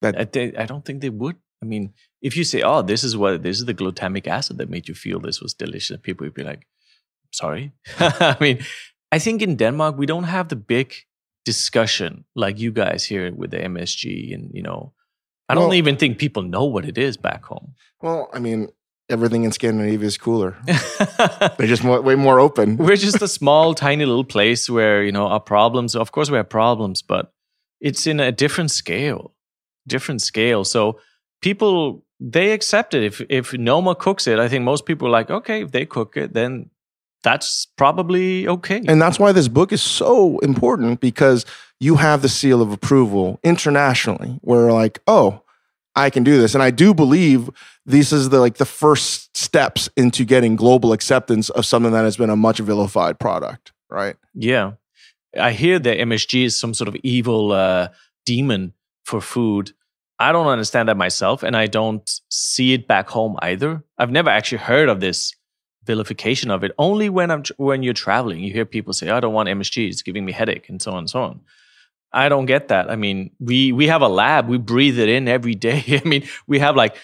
[0.02, 1.36] that I, they, I don't think they would.
[1.62, 4.70] I mean, if you say, "Oh, this is what this is the glutamic acid that
[4.70, 6.66] made you feel this was delicious," people would be like,
[7.34, 8.58] "Sorry." I mean,
[9.16, 10.94] I think in Denmark we don't have the big
[11.46, 14.94] discussion like you guys here with the MSG, and you know,
[15.50, 17.74] I don't Well- even think people know what it is back home.
[18.04, 18.68] well, I mean,
[19.10, 20.56] everything in Scandinavia is cooler.
[21.58, 22.78] They're just more, way more open.
[22.88, 25.96] We're just a small, tiny little place where you know our problems.
[25.96, 27.32] Of course, we have problems, but
[27.82, 29.34] it's in a different scale,
[29.88, 30.64] different scale.
[30.64, 31.00] So
[31.42, 32.04] people
[32.34, 33.04] they accept it.
[33.04, 36.18] If if Noma cooks it, I think most people are like, okay, if they cook
[36.18, 36.70] it, then
[37.24, 38.82] that's probably okay.
[38.88, 41.46] And that's why this book is so important because
[41.80, 45.42] you have the seal of approval internationally where like, oh,
[45.96, 46.54] I can do this.
[46.54, 47.50] And I do believe
[47.86, 52.18] this is the like the first steps into getting global acceptance of something that has
[52.18, 54.16] been a much vilified product, right?
[54.34, 54.74] yeah,
[55.40, 57.90] I hear that MSG is some sort of evil uh,
[58.26, 59.72] demon for food.
[60.20, 63.84] I don't understand that myself, and I don't see it back home either.
[63.98, 65.34] I've never actually heard of this
[65.86, 66.72] vilification of it.
[66.78, 69.90] Only when I'm when you're traveling, you hear people say, oh, "I don't want MSG;
[69.90, 71.42] it's giving me headache," and so on and so on.
[72.12, 72.90] I don't get that.
[72.90, 75.84] I mean, we we have a lab; we breathe it in every day.
[76.04, 76.96] I mean, we have like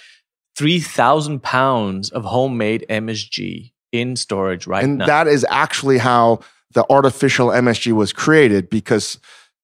[0.57, 5.05] three thousand pounds of homemade MSG in storage right and now.
[5.07, 6.39] that is actually how
[6.73, 9.19] the artificial MSG was created because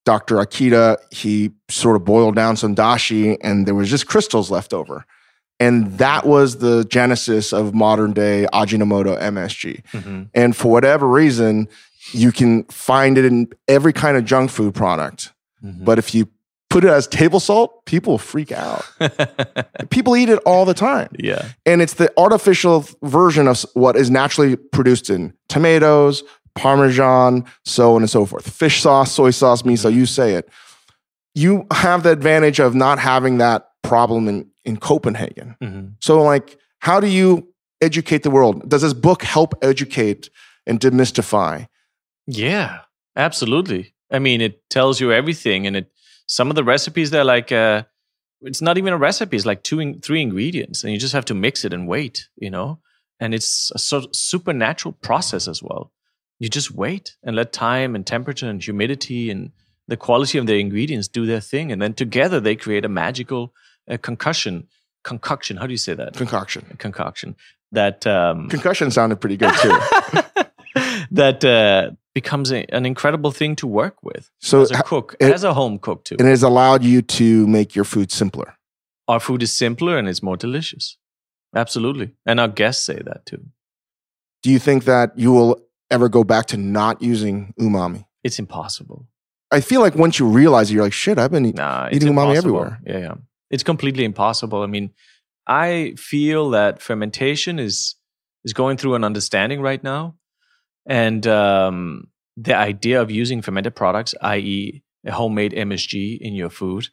[0.05, 0.37] Dr.
[0.37, 5.05] Akita, he sort of boiled down some dashi and there was just crystals left over.
[5.59, 9.81] And that was the genesis of modern day Ajinomoto MSG.
[9.93, 10.29] Mhm.
[10.33, 11.69] And for whatever reason,
[12.11, 15.31] you can find it in every kind of junk food product.
[15.63, 15.85] Mhm.
[15.85, 16.27] But if you
[16.69, 18.83] put it as table salt, people freak out.
[19.91, 21.49] People eat it all the time yeah.
[21.65, 26.23] and it's the artificial version of what is naturally produced in tomatoes,
[26.55, 28.49] parmesan, so on and so forth.
[28.49, 30.49] Fish sauce, soy sauce, miso, you say it.
[31.33, 35.55] You have the advantage of not having that problem in, in Copenhagen.
[35.61, 35.93] Mhm.
[35.99, 37.47] So, like, how do you
[37.81, 38.67] educate the world?
[38.69, 40.29] Does this book help educate
[40.65, 41.67] and demystify?
[42.27, 42.79] Yeah,
[43.15, 43.93] absolutely.
[44.11, 45.91] I mean, it tells you everything and it
[46.27, 47.83] some of the recipes they're like uh,
[48.41, 51.25] it's not even a recipe it's like two in, three ingredients and you just have
[51.25, 52.79] to mix it and wait you know
[53.19, 55.91] and it's a sort of supernatural process as well
[56.39, 59.51] you just wait and let time and temperature and humidity and
[59.87, 63.53] the quality of the ingredients do their thing and then together they create a magical
[63.89, 64.67] uh, concussion
[65.03, 66.63] concoction how do you say that Concoction.
[66.79, 67.35] concoction
[67.71, 69.69] that um, Concussion sounded pretty good too.
[71.11, 75.33] that uh, becomes a, an incredible thing to work with So as a cook, it-
[75.33, 76.15] as a home cook too.
[76.19, 78.55] and it has allowed you to make your food simpler.
[79.07, 80.97] Our food is simpler and it's more delicious.
[81.55, 83.45] Absolutely, and our guests say that too.
[84.43, 88.05] Do you think that you will ever go back to not using umami?
[88.23, 89.07] It's impossible.
[89.51, 91.57] I feel like once you realize it, you're like, shit, I've been eating.
[91.57, 92.37] Nah, Eating it's umami impossible.
[92.37, 92.79] everywhere.
[92.85, 93.13] Yeah, yeah.
[93.49, 94.61] It's completely impossible.
[94.61, 94.91] I mean,
[95.47, 97.95] I feel that fermentation is
[98.43, 100.15] is going through an understanding right now,
[100.87, 106.87] and um, the idea of using fermented products, i.e., a homemade MSG in your food,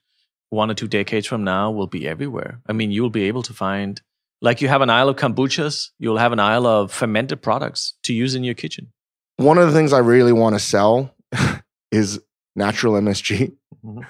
[0.50, 2.61] one or two decades from now will be everywhere.
[2.66, 4.00] I mean, you'll be able to find.
[4.40, 8.12] Like you have an aisle of kombuchas, you'll have an aisle of fermented products to
[8.12, 8.92] use in your kitchen.
[9.36, 11.14] One of the things I really want to sell
[11.92, 12.20] is
[12.57, 13.53] natural MSG.
[13.84, 14.05] Mhm.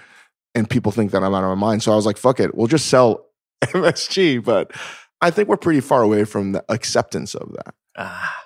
[0.55, 1.83] And people think that I'm out of my mind.
[1.83, 2.55] So I was like, fuck it.
[2.55, 3.27] We'll just sell
[3.65, 4.45] MSG.
[4.45, 4.73] But
[5.21, 7.75] I think we're pretty far away from the acceptance of that.
[7.97, 8.45] Ah,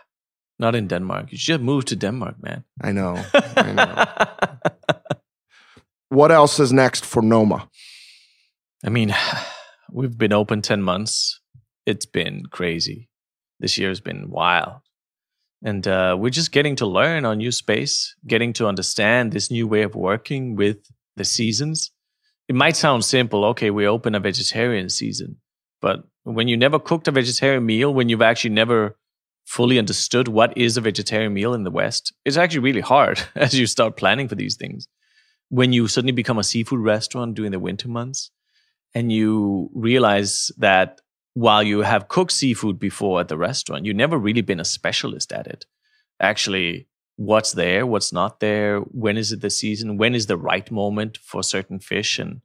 [0.58, 1.32] not in Denmark.
[1.32, 2.64] You should move to Denmark, man.
[2.80, 3.22] I know.
[3.34, 3.72] I
[4.92, 5.00] know.
[6.08, 7.68] what else is next for Noma?
[8.84, 9.14] I mean,
[9.92, 11.40] we've been open 10 months.
[11.86, 13.08] It's been crazy.
[13.58, 14.82] This year has been wild.
[15.64, 19.66] And uh, we're just getting to learn our new space, getting to understand this new
[19.66, 20.78] way of working with
[21.16, 21.90] the seasons.
[22.48, 23.44] It might sound simple.
[23.46, 25.36] Okay, we open a vegetarian season.
[25.80, 28.96] But when you never cooked a vegetarian meal, when you've actually never
[29.44, 33.54] fully understood what is a vegetarian meal in the West, it's actually really hard as
[33.54, 34.88] you start planning for these things.
[35.48, 38.30] When you suddenly become a seafood restaurant during the winter months,
[38.94, 41.00] and you realize that
[41.34, 45.32] while you have cooked seafood before at the restaurant, you've never really been a specialist
[45.32, 45.66] at it.
[46.18, 50.70] Actually, what's there, what's not there, when is it the season, when is the right
[50.70, 52.40] moment for certain fish, and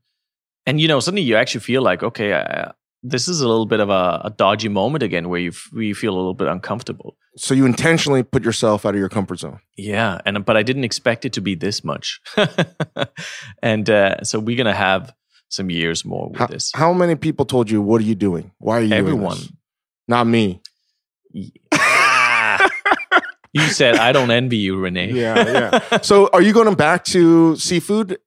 [0.66, 2.72] and you know suddenly you actually feel like okay, I,
[3.04, 5.84] this is a little bit of a, a dodgy moment again where you f- where
[5.84, 7.18] you feel a little bit uncomfortable.
[7.38, 9.60] So you intentionally put yourself out of your comfort zone.
[9.78, 12.20] Yeah, and but I didn't expect it to be this much,
[13.64, 15.14] and uh, so we're gonna have
[15.50, 16.72] some years more with How, this.
[16.74, 18.52] how many people told you, what are you doing?
[18.60, 19.38] Why are you doing Everyone.
[19.38, 19.52] this?"
[20.08, 20.62] Not me.
[23.54, 25.12] You said I don't envy you, René.
[25.14, 26.02] Yeah, yeah.
[26.02, 28.18] So are you going back to seafood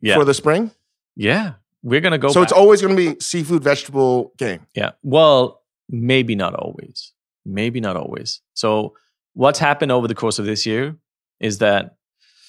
[0.00, 0.70] yeah, for the spring?
[1.16, 1.54] yeah.
[1.84, 2.28] We're gonna go.
[2.28, 4.66] so it's always going to be seafood vegetable game.
[4.72, 4.92] yeah.
[5.02, 7.12] Well, maybe not always.
[7.44, 8.40] Maybe not always.
[8.54, 8.94] So
[9.34, 10.94] what's happened over the course of this year
[11.40, 11.96] is that,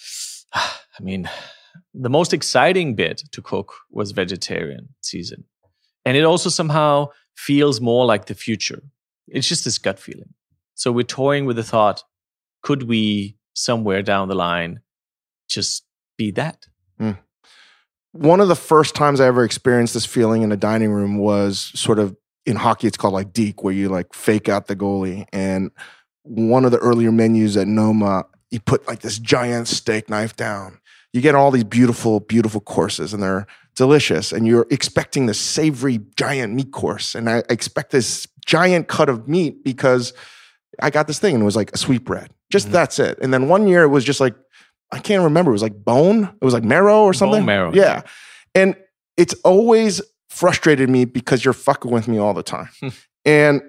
[0.54, 1.28] I mean,
[1.96, 5.46] the most exciting bit to cook was vegetarian season,
[6.06, 8.84] and it also somehow feels more like the future.
[9.28, 10.34] It's just this gut feeling.
[10.76, 12.04] So we're toying with the thought:
[12.64, 14.80] could we somewhere down the line
[15.47, 15.86] just
[16.18, 16.66] be that?
[16.97, 17.11] Hmm.
[18.14, 21.72] One of the first times I ever experienced this feeling in a dining room was
[21.76, 25.26] sort of in hockey, it's called like deke, where you like fake out the goalie.
[25.32, 25.72] And
[26.24, 30.80] one of the earlier menus at Noma, you put like this giant steak knife down.
[31.11, 33.45] You get all these beautiful, beautiful courses, and they're
[33.76, 34.32] delicious.
[34.32, 37.16] And you're expecting this savory giant meat course.
[37.16, 40.14] And I expect this giant cut of meat because
[40.82, 42.32] I got this thing and it was like a sweetbread.
[42.54, 42.72] Just Mhm.
[42.72, 43.18] that's it.
[43.20, 44.36] And then one year it was just like,
[44.91, 45.49] I can't remember.
[45.49, 46.26] It was like bone.
[46.39, 47.39] It was like marrow or something.
[47.39, 47.72] Bone marrow.
[47.74, 48.04] Yeah.
[48.54, 48.76] And
[49.18, 52.70] it's always frustrated me because you're fucking with me all the time.
[53.26, 53.62] and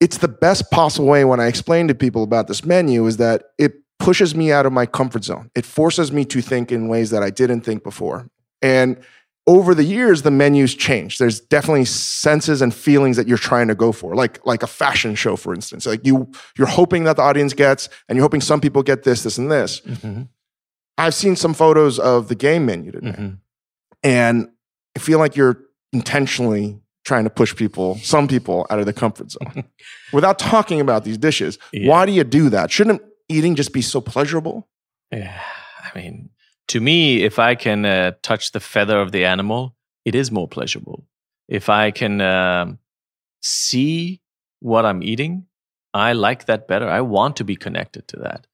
[0.00, 3.42] it's the best possible way when I explain to people about this menu is that
[3.58, 5.50] it pushes me out of my comfort zone.
[5.56, 8.28] It forces me to think in ways that I didn't think before.
[8.62, 8.98] And
[9.46, 13.74] over the years, the menu's change There's definitely senses and feelings that you're trying to
[13.74, 15.84] go for, like like a fashion show, for instance.
[15.86, 19.22] Like you, you're hoping that the audience gets, and you're hoping some people get this,
[19.22, 19.82] this, and this.
[20.96, 23.38] I've seen some photos of the game menu today, Mhm.
[24.02, 24.48] and
[24.96, 25.60] I feel like you're
[25.92, 29.64] intentionally trying to push people, some people, out of the comfort zone
[30.12, 31.58] without talking about these dishes.
[31.72, 31.90] Yeah.
[31.90, 32.70] Why do you do that?
[32.70, 34.68] Shouldn't eating just be so pleasurable?
[35.12, 35.38] Yeah,
[35.92, 36.30] I mean,
[36.68, 40.48] to me, if I can uh, touch the feather of the animal, it is more
[40.48, 41.06] pleasurable.
[41.48, 42.78] If I can um,
[43.42, 44.22] see
[44.60, 45.46] what I'm eating,
[45.92, 46.88] I like that better.
[46.88, 48.46] I want to be connected to that.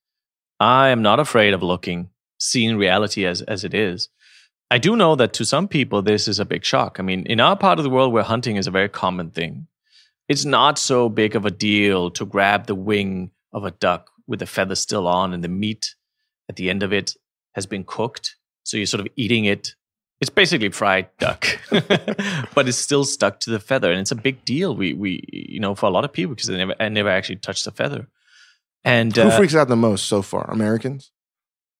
[0.58, 4.08] I am not afraid of looking, seeing reality as as it is.
[4.70, 7.00] I do know that to some people this is a big shock.
[7.00, 9.68] I mean, in our part of the world where hunting is a very common thing,
[10.28, 14.38] it's not so big of a deal to grab the wing of a duck with
[14.38, 15.94] the feather still on and the meat
[16.48, 17.14] at the end of it
[17.54, 18.36] has been cooked.
[18.64, 19.74] So you're sort of eating it
[20.20, 21.46] It's basically fried duck,
[22.54, 24.76] but it's still stuck to the feather, and it's a big deal.
[24.76, 27.40] We we you know for a lot of people because they never I never actually
[27.40, 28.06] touched the feather.
[28.84, 30.44] And Who uh, freaks out the most so far?
[30.50, 31.10] Americans?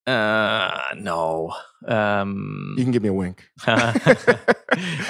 [0.07, 1.53] uh, no,
[1.87, 3.45] um, You can give me a wink.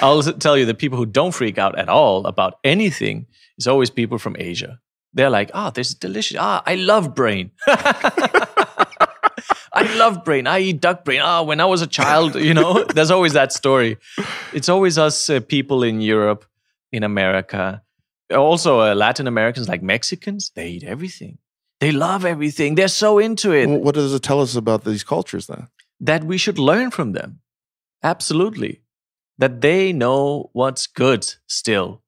[0.01, 3.25] I'll tell you the people who don't freak out at all about anything
[3.57, 4.79] is always people from Asia.
[5.13, 6.37] They're like, "Ah, this is delicious.
[6.39, 7.51] Ah, I love brain.
[9.73, 10.47] I love brain.
[10.47, 11.21] I eat duck brain.
[11.23, 13.97] Ah, when I was a child, you know, there's always that story.
[14.53, 16.45] It's always us uh, people in Europe,
[16.91, 17.81] in America,
[18.29, 20.51] also uh, Latin Americans like Mexicans.
[20.55, 21.37] They eat everything.
[21.79, 22.75] They love everything.
[22.75, 25.67] They're so into it Well, what does it tell us about these cultures then?
[26.03, 27.39] that we should learn from them.
[28.03, 28.81] Absolutely.
[29.37, 32.01] That they know what's good still.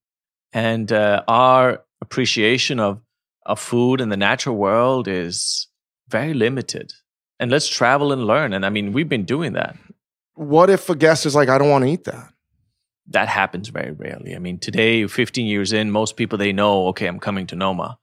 [0.51, 3.01] And uh, our appreciation of,
[3.45, 5.67] of food and the natural world is
[6.09, 6.93] very limited.
[7.39, 8.53] And let's travel and learn.
[8.53, 9.77] And I mean, we've been doing that.
[10.35, 12.29] What if a guest is like, I don't want to eat that?
[13.07, 14.35] That happens very rarely.
[14.35, 17.97] I mean, today, 15 years in, most people they know, okay, I'm coming to Noma.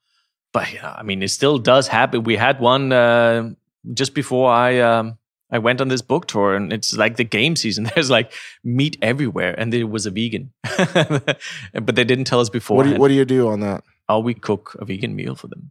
[0.53, 2.25] But you know, I mean, it still does happen.
[2.25, 3.51] We had one uh,
[3.95, 5.19] just before I um,
[5.51, 7.85] I went on this book tour, and it's like the game season.
[7.95, 8.33] There's like
[8.65, 10.53] meat everywhere, and there was a vegan,
[10.95, 12.79] but they didn't tell us before.
[12.79, 13.85] What do, you, what do you do on that?
[14.09, 15.71] How we cook a vegan meal for them.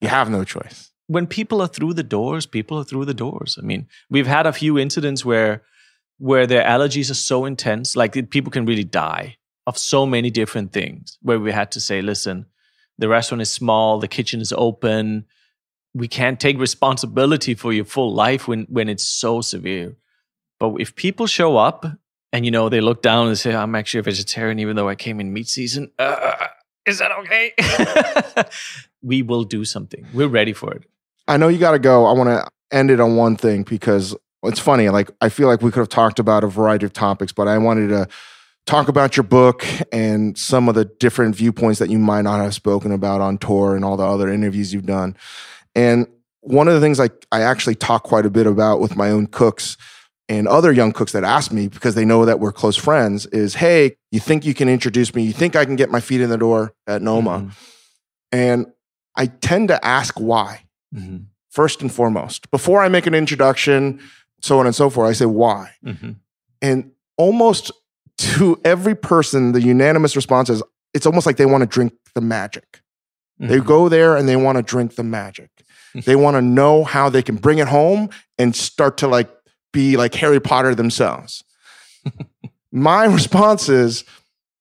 [0.00, 0.90] You have no choice.
[1.08, 3.58] When people are through the doors, people are through the doors.
[3.58, 5.62] I mean, we've had a few incidents where
[6.18, 9.36] where their allergies are so intense, like people can really die
[9.66, 11.18] of so many different things.
[11.22, 12.46] Where we had to say, listen,
[12.98, 15.26] the restaurant is small, the kitchen is open.
[15.94, 19.96] We can't take responsibility for your full life when when it's so severe.
[20.60, 21.86] But if people show up
[22.32, 24.94] and you know they look down and say, "I'm actually a vegetarian, even though I
[24.96, 26.48] came in meat season," uh,
[26.84, 27.52] is that okay?
[29.02, 30.06] we will do something.
[30.12, 30.84] We're ready for it.
[31.28, 32.06] I know you got to go.
[32.06, 34.88] I want to end it on one thing because it's funny.
[34.88, 37.58] Like, I feel like we could have talked about a variety of topics, but I
[37.58, 38.08] wanted to
[38.66, 42.54] talk about your book and some of the different viewpoints that you might not have
[42.54, 45.16] spoken about on tour and all the other interviews you've done.
[45.74, 46.06] And
[46.40, 49.26] one of the things I, I actually talk quite a bit about with my own
[49.26, 49.76] cooks
[50.28, 53.54] and other young cooks that ask me because they know that we're close friends is,
[53.54, 55.22] hey, you think you can introduce me?
[55.22, 57.40] You think I can get my feet in the door at Noma?
[57.40, 57.52] Mhm.
[58.32, 58.66] And
[59.16, 60.64] I tend to ask why
[60.94, 61.26] Mhm.
[61.50, 62.50] first and foremost.
[62.50, 64.00] Before I make an introduction,
[64.40, 65.70] so on and so forth, I say why.
[65.84, 66.16] Mhm.
[66.62, 67.70] And almost
[68.18, 70.62] to every person, the unanimous response is
[70.94, 72.82] it's almost like they want to drink the magic.
[73.38, 73.66] They Mhm.
[73.66, 75.50] go there and they want to drink the magic.
[76.04, 79.28] they want to know how they can bring it home and start to like
[79.72, 81.42] be like Harry Potter themselves.
[82.72, 84.04] My response is,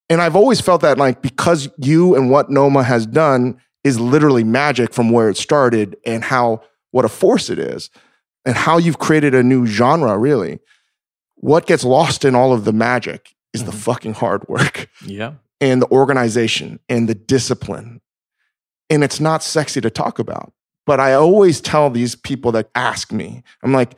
[0.10, 4.44] and I've always felt that like because you and what Noma has done is literally
[4.44, 6.62] magic from where it started and how
[6.92, 7.90] what a force it is
[8.46, 10.60] and how you've created a new genre really.
[11.36, 13.76] What gets lost in all of the magic is the Mhm.
[13.76, 15.34] fucking hard work Yeah.
[15.62, 18.02] and the organization and the discipline.
[18.90, 20.54] And it's not sexy to talk about.
[20.86, 23.96] But I always tell these people that ask me, I'm like,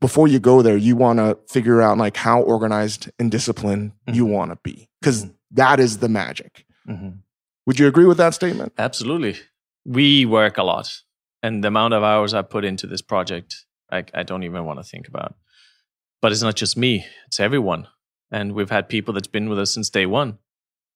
[0.00, 4.14] before you go there, you want to figure out like how organized and disciplined mm-hmm.
[4.14, 5.32] you want to be because mm-hmm.
[5.52, 6.64] that is the magic.
[6.88, 7.18] Mm-hmm.
[7.68, 8.72] Would you agree with that statement?
[8.78, 9.36] Absolutely.
[9.84, 10.90] We work a lot.
[11.42, 14.78] And the amount of hours I put into this project, I, I don't even want
[14.78, 15.34] to think about.
[16.22, 17.86] But it's not just me, it's everyone.
[18.30, 20.38] And we've had people that's been with us since day one.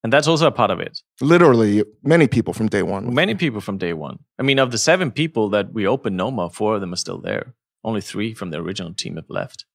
[0.02, 0.98] And that's also a part of it.
[1.20, 3.12] Literally, many people from day one.
[3.12, 4.20] Many people from day one.
[4.38, 7.20] I mean, of the seven people that we opened Noma, four of them are still
[7.20, 7.52] there.
[7.84, 9.66] Only three from the original team have left.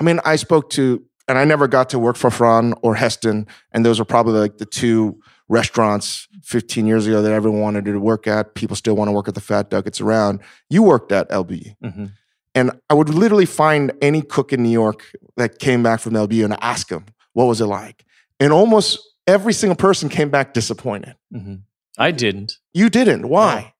[0.00, 3.46] I mean, I spoke to, and I never got to work for Fran or Heston,
[3.72, 5.18] and those are probably like the two
[5.48, 8.54] restaurants 15 years ago that everyone wanted to work at.
[8.54, 9.86] People still want to work at the Fat Duck.
[9.86, 10.40] It's around.
[10.70, 12.06] You worked at El Bulli, hmm
[12.54, 16.28] and I would literally find any cook in New York that came back from El
[16.28, 18.04] Bulli and ask them what was it like,
[18.38, 21.16] and almost every single person came back disappointed.
[21.30, 21.54] hmm
[21.98, 22.58] I didn't.
[22.74, 23.28] You didn't.
[23.28, 23.74] Why?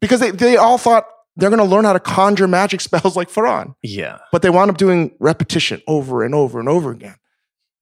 [0.00, 1.04] Because they, they all thought
[1.36, 4.18] they're going to learn how to conjure magic spells like Ferran, Yeah.
[4.32, 7.16] but they wound up doing repetition over and over and over again.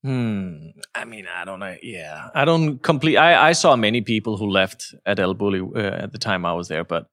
[0.04, 0.68] Hmm.
[0.94, 1.76] I mean, I don't know.
[1.82, 3.16] Yeah, I don't complete.
[3.16, 6.52] I, I saw many people who left at El Bulli uh, at the time I
[6.52, 7.06] was there, but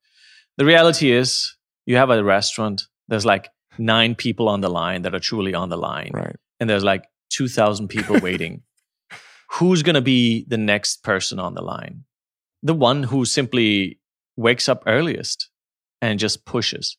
[0.57, 1.55] the reality is,
[1.86, 2.83] you have a restaurant.
[3.07, 6.36] There's like nine people on the line that are truly on the line, Right.
[6.59, 8.61] and there's like two thousand people waiting.
[9.53, 12.03] Who's gonna be the next person on the line?
[12.63, 13.99] The one who simply
[14.38, 15.49] wakes up earliest
[16.01, 16.97] and just pushes,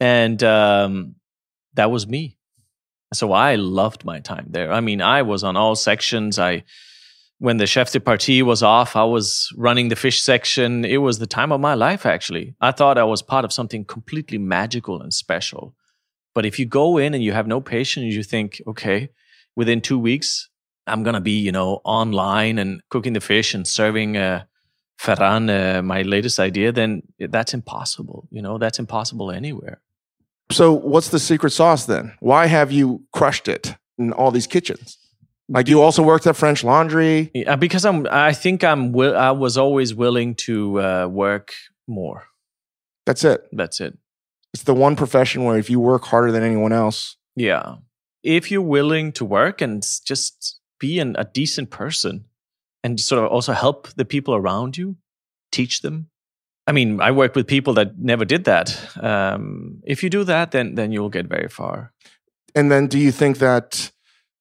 [0.00, 1.14] and um,
[1.74, 2.36] that was me.
[3.12, 4.72] So I loved my time there.
[4.72, 6.38] I mean, I was on all sections.
[6.38, 6.64] I
[7.38, 10.84] when the chef de partie was off, I was running the fish section.
[10.84, 12.54] It was the time of my life actually.
[12.60, 15.74] I thought I was part of something completely magical and special.
[16.34, 19.10] But if you go in and you have no patience, you think, okay,
[19.56, 20.48] within two weeks,
[20.86, 24.44] I'm gonna be, you know, online and cooking the fish and serving uh,
[25.00, 28.28] Ferran, uh, my latest idea, then that's impossible.
[28.30, 29.80] You know, that's impossible anywhere.
[30.50, 32.12] So, what's the secret sauce then?
[32.20, 34.98] Why have you crushed it in all these kitchens?
[35.48, 37.30] Like you also worked at French Laundry.
[37.34, 38.06] Yeah, because I'm.
[38.10, 38.92] I think I'm.
[38.92, 41.52] Will, I was always willing to uh, work
[41.86, 42.24] more.
[43.04, 43.46] That's it.
[43.52, 43.98] That's it.
[44.54, 47.76] It's the one profession where if you work harder than anyone else, yeah.
[48.22, 52.24] If you're willing to work and just be an, a decent person,
[52.82, 54.96] and sort of also help the people around you,
[55.52, 56.08] teach them.
[56.66, 58.96] I mean, I work with people that never did that.
[59.02, 61.92] Um, if you do that, then then you'll get very far.
[62.54, 63.90] And then, do you think that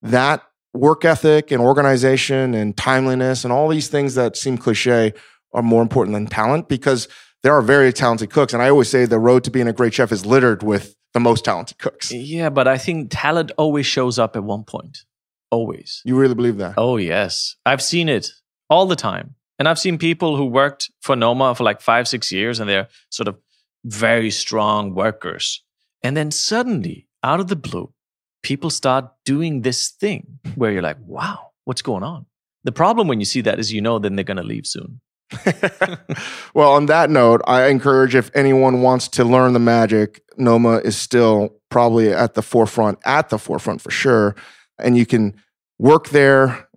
[0.02, 0.44] that
[0.74, 5.14] work ethic and organization and timeliness and all these things that seem cliche
[5.54, 7.08] are more important than talent because
[7.44, 8.54] there are very talented cooks.
[8.54, 11.20] And I always say the road to being a great chef is littered with the
[11.20, 12.12] most talented cooks.
[12.12, 15.06] Yeah, but I think talent always shows up at one point.
[15.52, 16.02] Always.
[16.04, 16.74] You really believe that?
[16.78, 17.56] Oh, yes.
[17.66, 18.32] I've seen it
[18.70, 19.36] all the time.
[19.60, 22.88] And I've seen people who worked for Noma for like five, six years and they're
[23.10, 23.38] sort of
[23.86, 25.64] very strong workers.
[26.02, 27.94] And then suddenly, out of the blue,
[28.42, 32.26] people start doing this thing where you're like, wow, what's going on?
[32.64, 35.02] The problem when you see that is you know then they're going to leave soon.
[36.54, 40.98] well, on that note, I encourage if anyone wants to learn the magic, Noma is
[40.98, 44.36] still probably at the forefront, at the forefront for sure.
[44.80, 45.36] And you can
[45.80, 46.70] work there,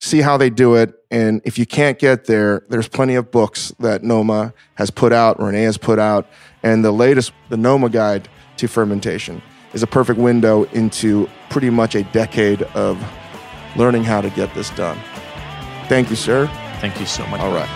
[0.00, 0.94] see how they do it.
[1.10, 5.38] And if you can't get there, there's plenty of books that Noma has put out,
[5.38, 6.28] René has put out,
[6.62, 9.42] and the latest, the Noma Guide to Fermentation
[9.72, 13.02] is a perfect window into pretty much a decade of
[13.76, 14.98] learning how to get this done.
[15.88, 16.46] Thank you, sir.
[16.80, 17.40] Thank you so much.
[17.40, 17.68] All right.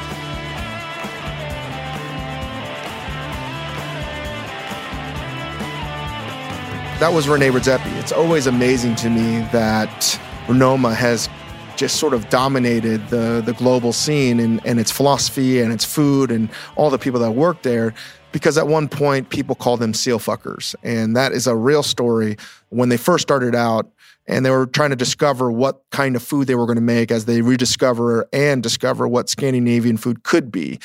[7.00, 7.92] That was René Redzepi.
[7.98, 10.18] It's always amazing to me that
[10.48, 11.28] Noma has
[11.76, 16.30] just sort of dominated the, the global scene and, and its philosophy and its food
[16.30, 17.94] and all the people that worked there
[18.32, 20.74] because at one point people called them seal fuckers.
[20.82, 22.36] And that is a real story.
[22.70, 23.92] When they first started out
[24.26, 27.10] and they were trying to discover what kind of food they were going to make
[27.10, 30.80] as they rediscover and discover what Scandinavian food could be.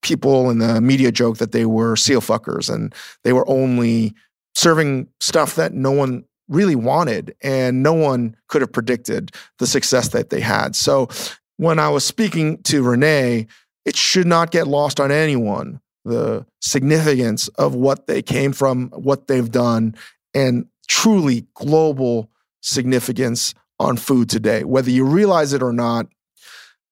[0.00, 4.14] People in the media joke that they were seal fuckers and they were only
[4.54, 10.08] serving stuff that no one really wanted and no one could have predicted the success
[10.08, 10.76] that they had.
[10.76, 11.08] So
[11.56, 13.48] when I was speaking to René,
[13.84, 19.26] it should not get lost on anyone the significance of what they came from, what
[19.26, 19.94] they've done,
[20.34, 22.30] and truly global
[22.60, 24.64] significance on food today.
[24.64, 26.06] Whether you realize it or not,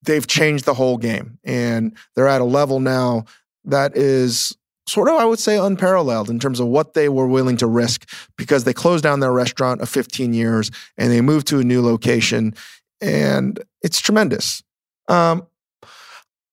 [0.03, 1.39] they've changed the whole game.
[1.45, 3.25] And they're at a level now
[3.65, 4.57] that is
[4.87, 8.09] sort of, I would say, unparalleled in terms of what they were willing to risk
[8.37, 11.83] because they closed down their restaurant of 15 years and they moved to a new
[11.83, 12.55] location.
[13.01, 14.63] And it's tremendous.
[15.09, 15.47] Um,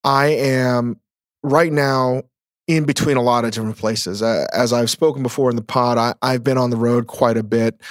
[0.04, 1.00] I am
[1.44, 2.24] right now
[2.70, 4.22] in between a lot of different places.
[4.22, 7.42] As I've spoken before in the pod, I, have been on the road quite a
[7.42, 7.82] bit,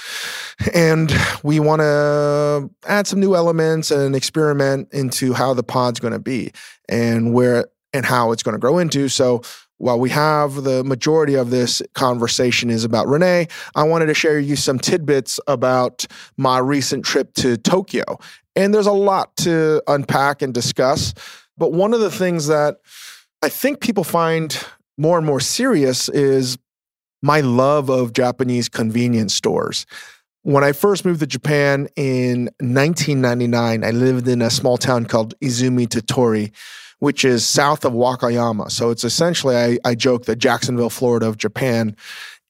[0.73, 1.13] and
[1.43, 6.19] we want to add some new elements and experiment into how the pod's going to
[6.19, 6.53] be
[6.87, 9.09] and where and how it's going to grow into.
[9.09, 9.41] So
[9.79, 14.37] while we have the majority of this conversation is about René, I wanted to share
[14.37, 16.05] you some tidbits about
[16.37, 18.03] my recent trip to Tokyo.
[18.55, 21.13] And there's a lot to unpack and discuss.
[21.57, 22.77] But one of the things that
[23.41, 24.57] I think people find
[24.97, 26.57] more and more serious is
[27.21, 29.85] my love of Japanese convenience stores.
[30.43, 35.39] When I first moved to Japan in 1999, I lived in a small town called
[35.39, 36.51] Izumi Tottori,
[36.99, 38.71] which is south of Wakayama.
[38.71, 41.95] So it's essentially, I, I joke, the Jacksonville, Florida of Japan.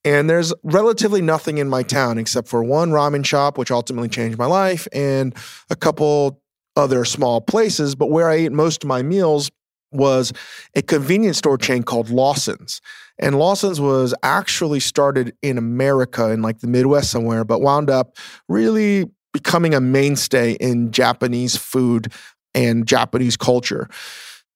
[0.05, 4.37] And there's relatively nothing in my town except for one ramen shop, which ultimately changed
[4.37, 5.35] my life, and
[5.69, 6.41] a couple
[6.75, 7.95] other small places.
[7.95, 9.51] But where I ate most of my meals
[9.91, 10.31] was
[10.75, 12.81] a convenience store chain called Lawson's.
[13.17, 18.15] And Lawson's was actually started in America in like the Midwest somewhere, but wound up
[18.47, 22.11] really becoming a mainstay in Japanese food
[22.55, 23.89] and Japanese culture.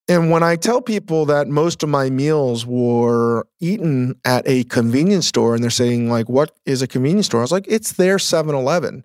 [0.09, 5.27] And when I tell people that most of my meals were eaten at a convenience
[5.27, 7.39] store and they're saying like what is a convenience store?
[7.39, 9.03] I was like it's their 7-Eleven.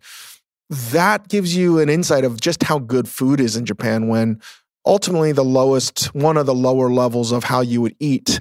[0.71, 4.41] That gives you an insight of just how good food is in Japan when
[4.85, 8.41] ultimately the lowest, one of the lower levels of how you would eat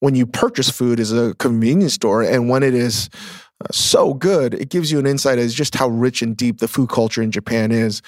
[0.00, 2.22] when you purchase food is a convenience store.
[2.22, 3.10] And when it is
[3.60, 6.68] uh, so good, it gives you an insight as just how rich and deep the
[6.68, 8.00] food culture in Japan is.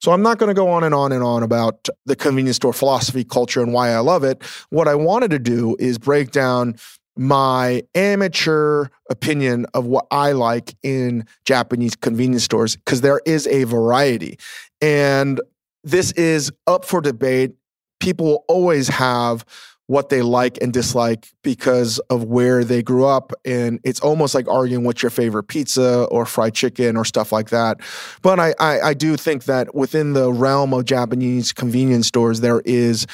[0.00, 2.72] So I'm not going to go on and on and on about the convenience store
[2.72, 4.42] philosophy culture and why I love it.
[4.70, 6.76] What I wanted to do is break down
[7.16, 13.64] my amateur opinion of what I like in Japanese convenience stores because there is a
[13.64, 14.38] variety.
[14.82, 15.40] And
[15.82, 17.52] this is up for debate.
[18.00, 19.46] People will always have
[19.88, 23.32] what they like and dislike because of where they grew up.
[23.44, 27.50] And it's almost like arguing what's your favorite pizza or fried chicken or stuff like
[27.50, 27.78] that.
[28.20, 32.62] But I, I, I do think that within the realm of Japanese convenience stores, there
[32.64, 33.06] is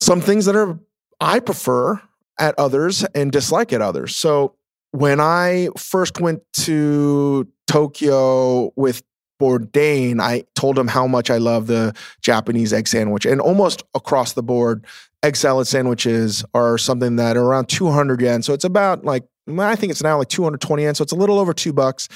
[0.00, 0.78] some things that are
[1.20, 2.00] I prefer
[2.38, 4.16] at others and dislike at others.
[4.16, 4.56] So
[4.90, 9.02] when I first went to Tokyo with
[9.40, 13.24] Bourdain, I told him how much I love the Japanese egg sandwich.
[13.24, 14.84] And almost across the board,
[15.22, 18.42] egg salad sandwiches are something that are around 200 yen.
[18.42, 19.24] So it's about like,
[19.58, 20.94] I think it's now like 220 yen.
[20.94, 22.08] So it's a little over two bucks.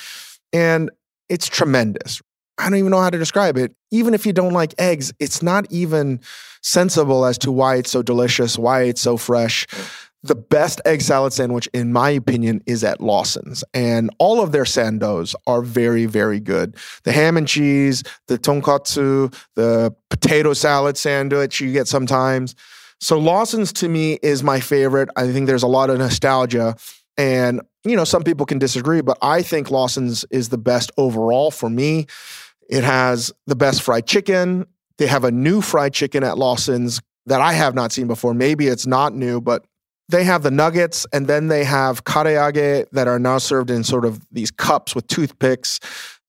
[0.53, 0.91] And
[1.29, 2.23] it's tremendous.
[2.59, 3.75] I don't even know how to describe it.
[3.91, 6.21] Even if you don't like eggs, it's not even
[6.63, 9.67] sensible as to why it's so delicious, why it's so fresh
[10.27, 13.65] the best egg salad sandwich, in my opinion, is at Lawson's.
[13.75, 16.77] And all of their sandos are very, very good.
[17.05, 22.55] The ham and cheese, the tonkatsu, the potato salad sandwich you get sometimes.
[23.01, 25.09] So Lawson's to me is my favorite.
[25.17, 26.77] I think there's a lot of nostalgia.
[27.19, 31.51] And, you know, some people can disagree, but I think Lawson's is the best overall
[31.51, 32.07] for me.
[32.69, 34.67] It has the best fried chicken.
[34.99, 38.35] They have a new fried chicken at Lawson's that I have not seen before.
[38.35, 39.65] Maybe it's not new, but
[40.09, 44.05] they have the nuggets and then they have karaage that are now served in sort
[44.05, 45.81] of these cups with toothpicks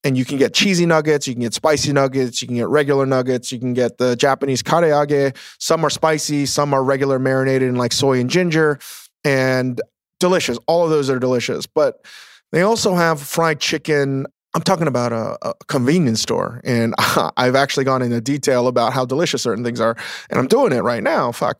[0.04, 3.06] and you can get cheesy nuggets, you can get spicy nuggets, you can get regular
[3.06, 5.36] nuggets, you can get the Japanese karaage.
[5.60, 8.80] Some are spicy, some are regular marinated in like soy and ginger
[9.24, 9.82] and
[10.20, 10.58] delicious.
[10.68, 11.66] All of those are delicious.
[11.66, 12.06] But
[12.52, 14.28] they also have fried chicken.
[14.54, 16.96] I'm talking about a, a convenience store, and
[17.38, 19.96] I've actually gone into detail about how delicious certain things are,
[20.30, 21.32] and I'm doing it right now.
[21.32, 21.60] Fuck.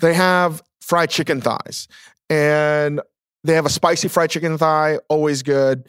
[0.00, 1.88] They have fried chicken thighs.
[2.30, 3.00] And
[3.42, 5.86] they have a spicy fried chicken thigh, always good.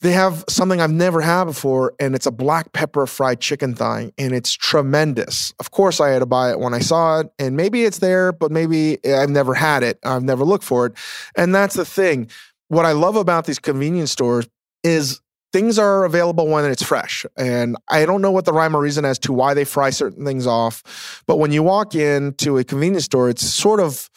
[0.00, 4.12] They have something I've never had before, and it's a black pepper fried chicken thigh,
[4.18, 5.54] and it's tremendous.
[5.58, 8.32] Of course, I had to buy it when I saw it, and maybe it's there,
[8.32, 9.98] but maybe I've never had it.
[10.04, 10.92] I've never looked for it.
[11.34, 12.28] And that's the thing.
[12.68, 14.46] What I love about these convenience stores
[14.84, 15.20] is
[15.52, 17.24] things are available when it's fresh.
[17.38, 20.24] And I don't know what the rhyme or reason as to why they fry certain
[20.26, 21.22] things off.
[21.26, 24.10] But when you walk into a convenience store, it's sort of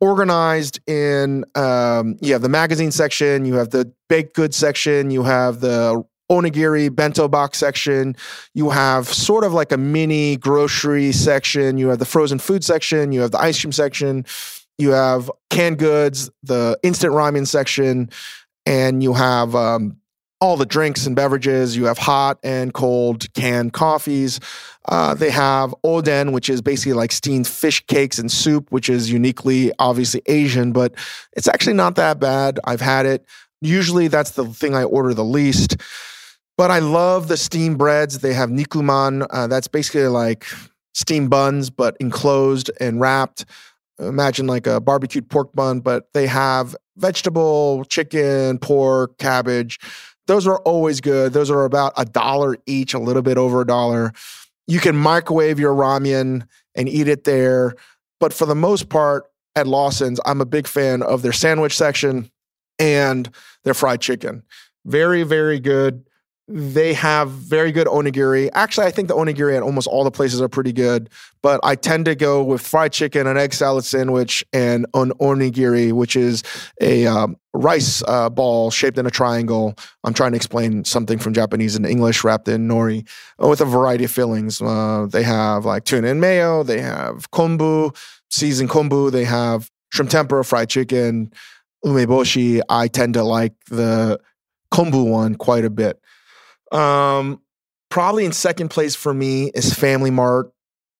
[0.00, 5.22] organized in um, you have the magazine section, you have the baked goods section, you
[5.22, 8.16] have the onigiri bento box section.
[8.54, 11.76] You have sort of like a mini grocery section.
[11.76, 13.12] You have the frozen food section.
[13.12, 14.24] You have the ice cream section.
[14.78, 18.08] You have canned goods, the instant ramen section,
[18.64, 19.96] and you have um,
[20.40, 21.76] all the drinks and beverages.
[21.76, 24.40] You have hot and cold canned coffees.
[24.88, 29.12] Uh, they have oden, which is basically like steamed fish cakes and soup, which is
[29.12, 30.94] uniquely, obviously Asian, but
[31.34, 32.58] it's actually not that bad.
[32.64, 33.26] I've had it.
[33.60, 35.76] Usually that's the thing I order the least.
[36.56, 38.18] But I love the steamed breads.
[38.18, 39.26] They have nikuman.
[39.30, 40.46] Uh, that's basically like
[40.94, 43.44] steamed buns, but enclosed and wrapped.
[43.98, 49.78] Imagine like a barbecued pork bun, but they have vegetable, chicken, pork, cabbage
[50.30, 51.32] those are always good.
[51.32, 54.12] Those are about a dollar each, a little bit over a dollar.
[54.68, 57.74] You can microwave your ramen and eat it there.
[58.20, 59.24] But for the most part,
[59.56, 62.30] at Lawson's, I'm a big fan of their sandwich section
[62.78, 63.28] and
[63.64, 64.44] their fried chicken.
[64.84, 66.08] Very, very good.
[66.52, 68.50] They have very good onigiri.
[68.54, 71.08] Actually, I think the onigiri at almost all the places are pretty good,
[71.42, 75.92] but I tend to go with fried chicken, an egg salad sandwich, and an onigiri,
[75.92, 76.42] which is
[76.80, 79.76] a um, rice uh, ball shaped in a triangle.
[80.02, 84.02] I'm trying to explain something from Japanese in English wrapped in nori with a variety
[84.02, 84.60] of fillings.
[84.60, 87.96] Uh, they have like tuna and mayo, they have kombu,
[88.28, 91.32] seasoned kombu, they have shrimp tempura, fried chicken,
[91.84, 92.60] umeboshi.
[92.68, 94.18] I tend to like the
[94.72, 96.00] kombu one quite a bit.
[96.70, 97.40] Um,
[97.90, 100.52] probably in second place for me is Family Mart.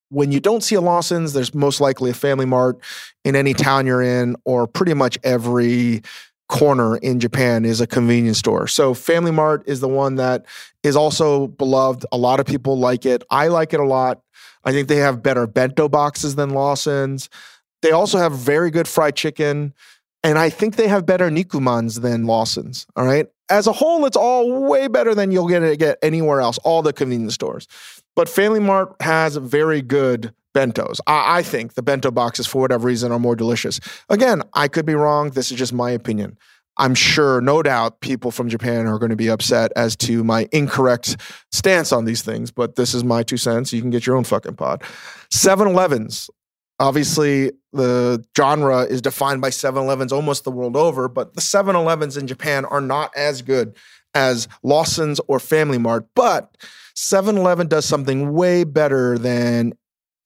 [0.08, 2.80] When you don't see a Lawson's, there's most likely a Family Mart
[3.24, 6.02] in any town you're in, or pretty much every
[6.48, 8.66] corner in Japan is a convenience store.
[8.66, 10.44] So Family Mart is the one that
[10.82, 12.04] is also beloved.
[12.10, 13.22] A lot of people like it.
[13.30, 14.20] I like it a lot.
[14.64, 17.30] I think they have better bento boxes than Lawson's.
[17.82, 19.74] They also have very good fried chicken.
[20.24, 22.86] And I think they have better Nikumans than Lawson's.
[22.96, 26.58] All right as a whole, it's all way better than you'll get get anywhere else,
[26.58, 27.66] all the convenience stores.
[28.16, 31.00] But Family Mart has very good bentos.
[31.06, 33.80] I, I think the bento boxes, for whatever reason, are more delicious.
[34.08, 35.30] Again, I could be wrong.
[35.30, 36.36] This is just my opinion.
[36.76, 40.48] I'm sure, no doubt, people from Japan are going to be upset as to my
[40.50, 41.16] incorrect
[41.52, 43.72] stance on these things, but this is my two cents.
[43.72, 44.82] You can get your own fucking pod.
[45.30, 46.30] 7 Elevens.
[46.80, 51.76] Obviously, the genre is defined by 7 Elevens almost the world over, but the 7
[51.76, 53.76] Elevens in Japan are not as good
[54.14, 56.06] as Lawson's or Family Mart.
[56.14, 56.56] But
[56.94, 59.74] 7 Eleven does something way better than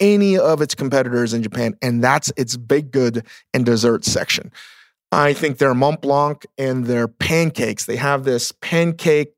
[0.00, 4.50] any of its competitors in Japan, and that's its baked good and dessert section.
[5.12, 9.34] I think their Mont Blanc and their pancakes, they have this pancake.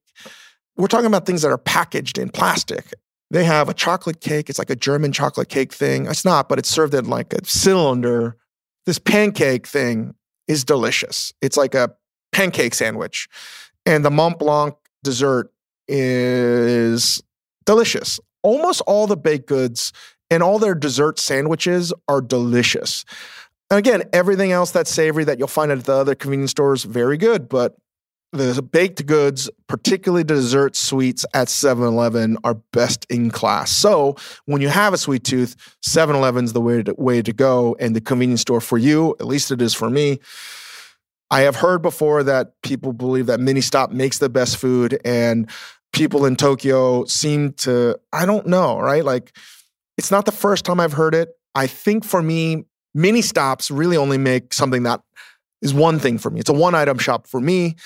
[0.76, 2.94] We're talking about things that are packaged in plastic.
[3.36, 4.48] They have a chocolate cake.
[4.48, 6.06] It's like a German chocolate cake thing.
[6.06, 8.34] It's not, but it's served in like a cylinder.
[8.86, 10.14] This pancake thing
[10.48, 11.34] is delicious.
[11.42, 11.90] It's like a
[12.32, 13.28] pancake sandwich.
[13.84, 14.74] And the Mont Blanc
[15.04, 15.52] dessert
[15.86, 17.22] is
[17.66, 18.18] delicious.
[18.42, 19.92] Almost all the baked goods
[20.30, 23.04] and all their dessert sandwiches are delicious.
[23.70, 27.18] And again, everything else that's savory that you'll find at the other convenience stores, very
[27.18, 27.50] good.
[27.50, 27.76] But
[28.32, 33.70] the baked goods, particularly dessert sweets at 7 Eleven, are best in class.
[33.70, 37.76] So when you have a sweet tooth, 7 Eleven's the way to, way to go
[37.78, 39.16] and the convenience store for you.
[39.20, 40.18] At least it is for me.
[41.30, 45.50] I have heard before that people believe that Mini Stop makes the best food, and
[45.92, 49.04] people in Tokyo seem to, I don't know, right?
[49.04, 49.36] Like,
[49.98, 51.30] it's not the first time I've heard it.
[51.54, 52.64] I think for me,
[52.94, 55.00] Mini Stops really only make something that
[55.62, 56.38] is one thing for me.
[56.38, 57.76] It's a one item shop for me.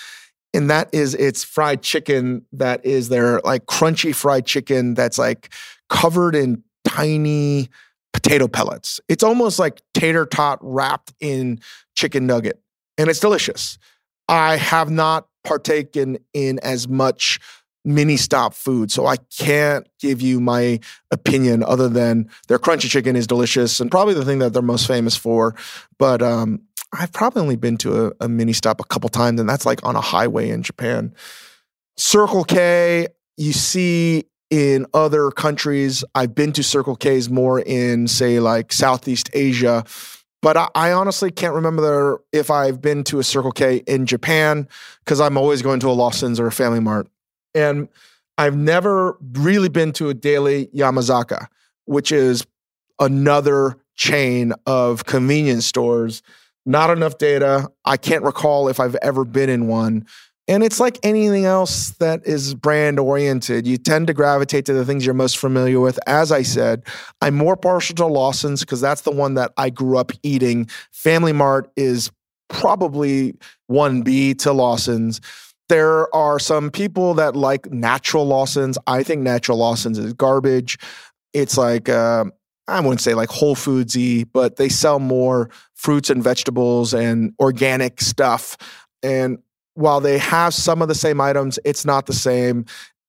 [0.52, 5.52] And that is it's fried chicken that is their like crunchy fried chicken that's like
[5.88, 7.68] covered in tiny
[8.12, 9.00] potato pellets.
[9.08, 11.60] It's almost like tater tot wrapped in
[11.94, 12.60] chicken nugget
[12.98, 13.78] and it's delicious.
[14.28, 17.40] I have not partaken in as much
[17.84, 18.90] mini stop food.
[18.92, 20.80] So I can't give you my
[21.10, 24.86] opinion other than their crunchy chicken is delicious and probably the thing that they're most
[24.86, 25.54] famous for.
[25.98, 26.60] But um,
[26.92, 29.84] I've probably only been to a, a mini stop a couple times, and that's like
[29.84, 31.14] on a highway in Japan.
[31.96, 36.04] Circle K, you see in other countries.
[36.14, 39.84] I've been to Circle K's more in, say, like Southeast Asia.
[40.42, 44.66] But I, I honestly can't remember if I've been to a Circle K in Japan
[45.04, 47.08] because I'm always going to a Lawson's or a Family Mart.
[47.54, 47.88] And
[48.38, 51.46] I've never really been to a Daily Yamazaki,
[51.84, 52.46] which is
[52.98, 56.22] another chain of convenience stores.
[56.66, 57.68] Not enough data.
[57.84, 60.06] I can't recall if I've ever been in one.
[60.50, 63.68] And it's like anything else that is brand oriented.
[63.68, 65.96] You tend to gravitate to the things you're most familiar with.
[66.08, 66.82] As I said,
[67.22, 70.66] I'm more partial to Lawson's because that's the one that I grew up eating.
[70.90, 72.10] Family Mart is
[72.48, 73.34] probably
[73.70, 75.20] 1B to Lawson's.
[75.68, 78.76] There are some people that like natural Lawson's.
[78.88, 80.78] I think natural Lawson's is garbage.
[81.32, 82.24] It's like, uh,
[82.70, 88.00] I wouldn't say like Whole Foodsy, but they sell more fruits and vegetables and organic
[88.00, 88.56] stuff.
[89.02, 89.38] And
[89.74, 92.66] while they have some of the same items, it's not the same.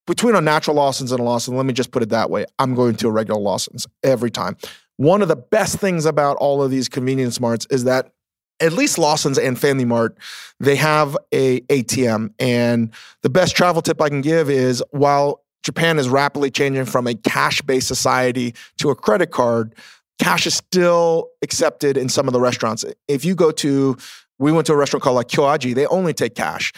[0.07, 2.45] Between a natural Lawson's and a Lawson, let me just put it that way.
[2.59, 4.57] I'm going to a regular Lawson's every time.
[4.97, 8.11] One of the best things about all of these convenience marts is that
[8.59, 10.17] at least Lawson's and Family Mart,
[10.59, 12.33] they have a ATM.
[12.39, 12.91] And
[13.21, 17.13] the best travel tip I can give is while Japan is rapidly changing from a
[17.13, 19.75] cash-based society to a credit card,
[20.19, 22.85] cash is still accepted in some of the restaurants.
[23.07, 23.97] If you go to,
[24.39, 26.71] we went to a restaurant called like Kyoaji, they only take cash.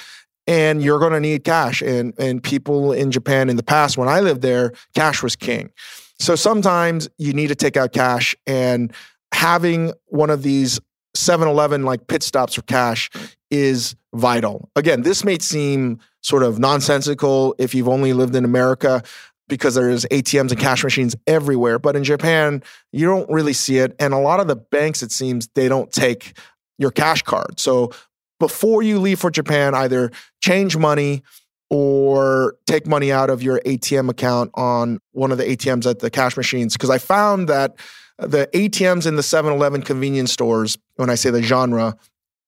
[0.45, 1.81] And you're going to need cash.
[1.81, 5.71] And, and people in Japan in the past, when I lived there, cash was king.
[6.19, 8.93] So sometimes you need to take out cash and
[9.33, 10.79] having one of these
[11.15, 13.09] 7-Eleven like pit stops for cash
[13.51, 14.69] is vital.
[14.75, 19.03] Again, this may seem sort of nonsensical if you've only lived in America
[19.49, 23.95] because there's ATMs and cash machines everywhere, but in Japan, you don't really see it.
[23.99, 26.37] And a lot of the banks it seems they don't take
[26.79, 27.59] your cash card.
[27.59, 27.91] So
[28.39, 31.23] before you leave for Japan, either change money
[31.69, 36.09] or take money out of your ATM account on one of the ATMs at the
[36.09, 36.73] cash machines.
[36.73, 37.75] Because I found that
[38.17, 41.95] the ATMs in the 7 Eleven convenience stores, when I say the genre,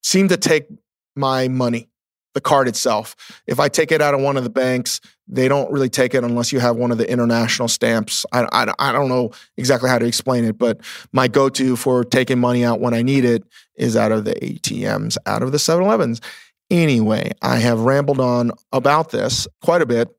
[0.04, 0.68] seem to take
[1.16, 1.90] my money,
[2.36, 3.16] the card itself.
[3.48, 6.24] If I take it out of one of the banks, they don't really take it
[6.24, 8.26] unless you have one of the international stamps.
[8.32, 10.82] I, I, I don't know exactly how to explain it, but
[11.12, 13.44] my go to for taking money out when I need it
[13.76, 16.22] is out of the ATMs, out of the 7 Elevens.
[16.70, 20.10] Anyway, I have rambled on about this quite a bit.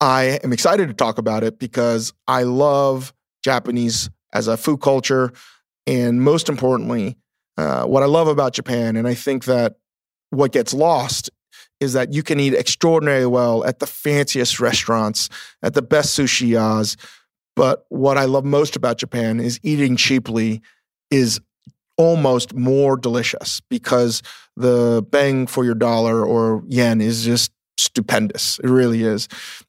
[0.00, 3.12] I am excited to talk about it because I love
[3.44, 5.32] Japanese as a food culture.
[5.86, 7.16] And most importantly,
[7.56, 9.76] uh, what I love about Japan, and I think that
[10.30, 11.30] what gets lost
[11.80, 15.28] is that you can eat extraordinarily well at the fanciest restaurants,
[15.62, 16.96] at the best sushiyas.
[17.56, 20.60] But what I love most about Japan is eating cheaply
[21.10, 21.40] is
[21.96, 24.22] almost more delicious because
[24.56, 28.58] the bang for your dollar or yen is just stupendous.
[28.60, 29.28] It really is.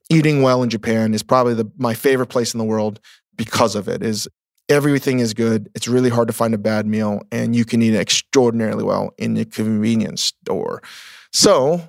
[0.09, 2.99] Eating well in Japan is probably the, my favorite place in the world
[3.35, 4.01] because of it.
[4.01, 4.27] Is
[4.67, 5.69] Everything is good.
[5.75, 9.37] It's really hard to find a bad meal, and you can eat extraordinarily well in
[9.37, 10.81] a convenience store.
[11.31, 11.87] So,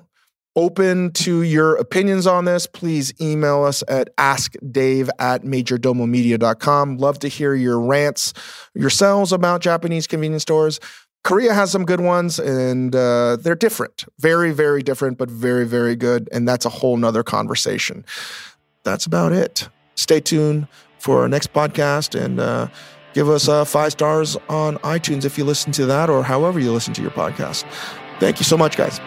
[0.57, 2.65] open to your opinions on this.
[2.65, 6.97] Please email us at askdave at majordomomedia.com.
[6.97, 8.33] Love to hear your rants
[8.73, 10.79] yourselves about Japanese convenience stores.
[11.23, 14.05] Korea has some good ones, and uh, they're different.
[14.19, 16.27] Very, very different, but very, very good.
[16.31, 18.03] And that's a whole nother conversation.
[18.83, 19.69] That's about it.
[19.95, 20.67] Stay tuned
[20.99, 22.67] for our next podcast and uh,
[23.13, 26.71] give us uh, five stars on iTunes if you listen to that or however you
[26.71, 27.65] listen to your podcast.
[28.19, 28.99] Thank you so much, guys.